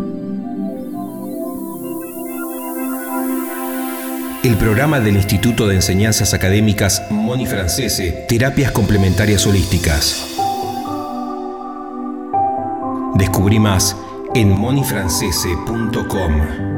el 4.44 4.58
programa 4.58 5.00
del 5.00 5.18
Instituto 5.18 5.68
de 5.68 5.76
Enseñanzas 5.76 6.34
Académicas 6.34 7.04
Moni 7.12 7.46
Francese, 7.46 8.26
Terapias 8.28 8.72
Complementarias 8.72 9.46
Holísticas. 9.46 10.26
Descubrí 13.16 13.60
más 13.60 13.96
en 14.34 14.50
monifrancese.com. 14.50 16.71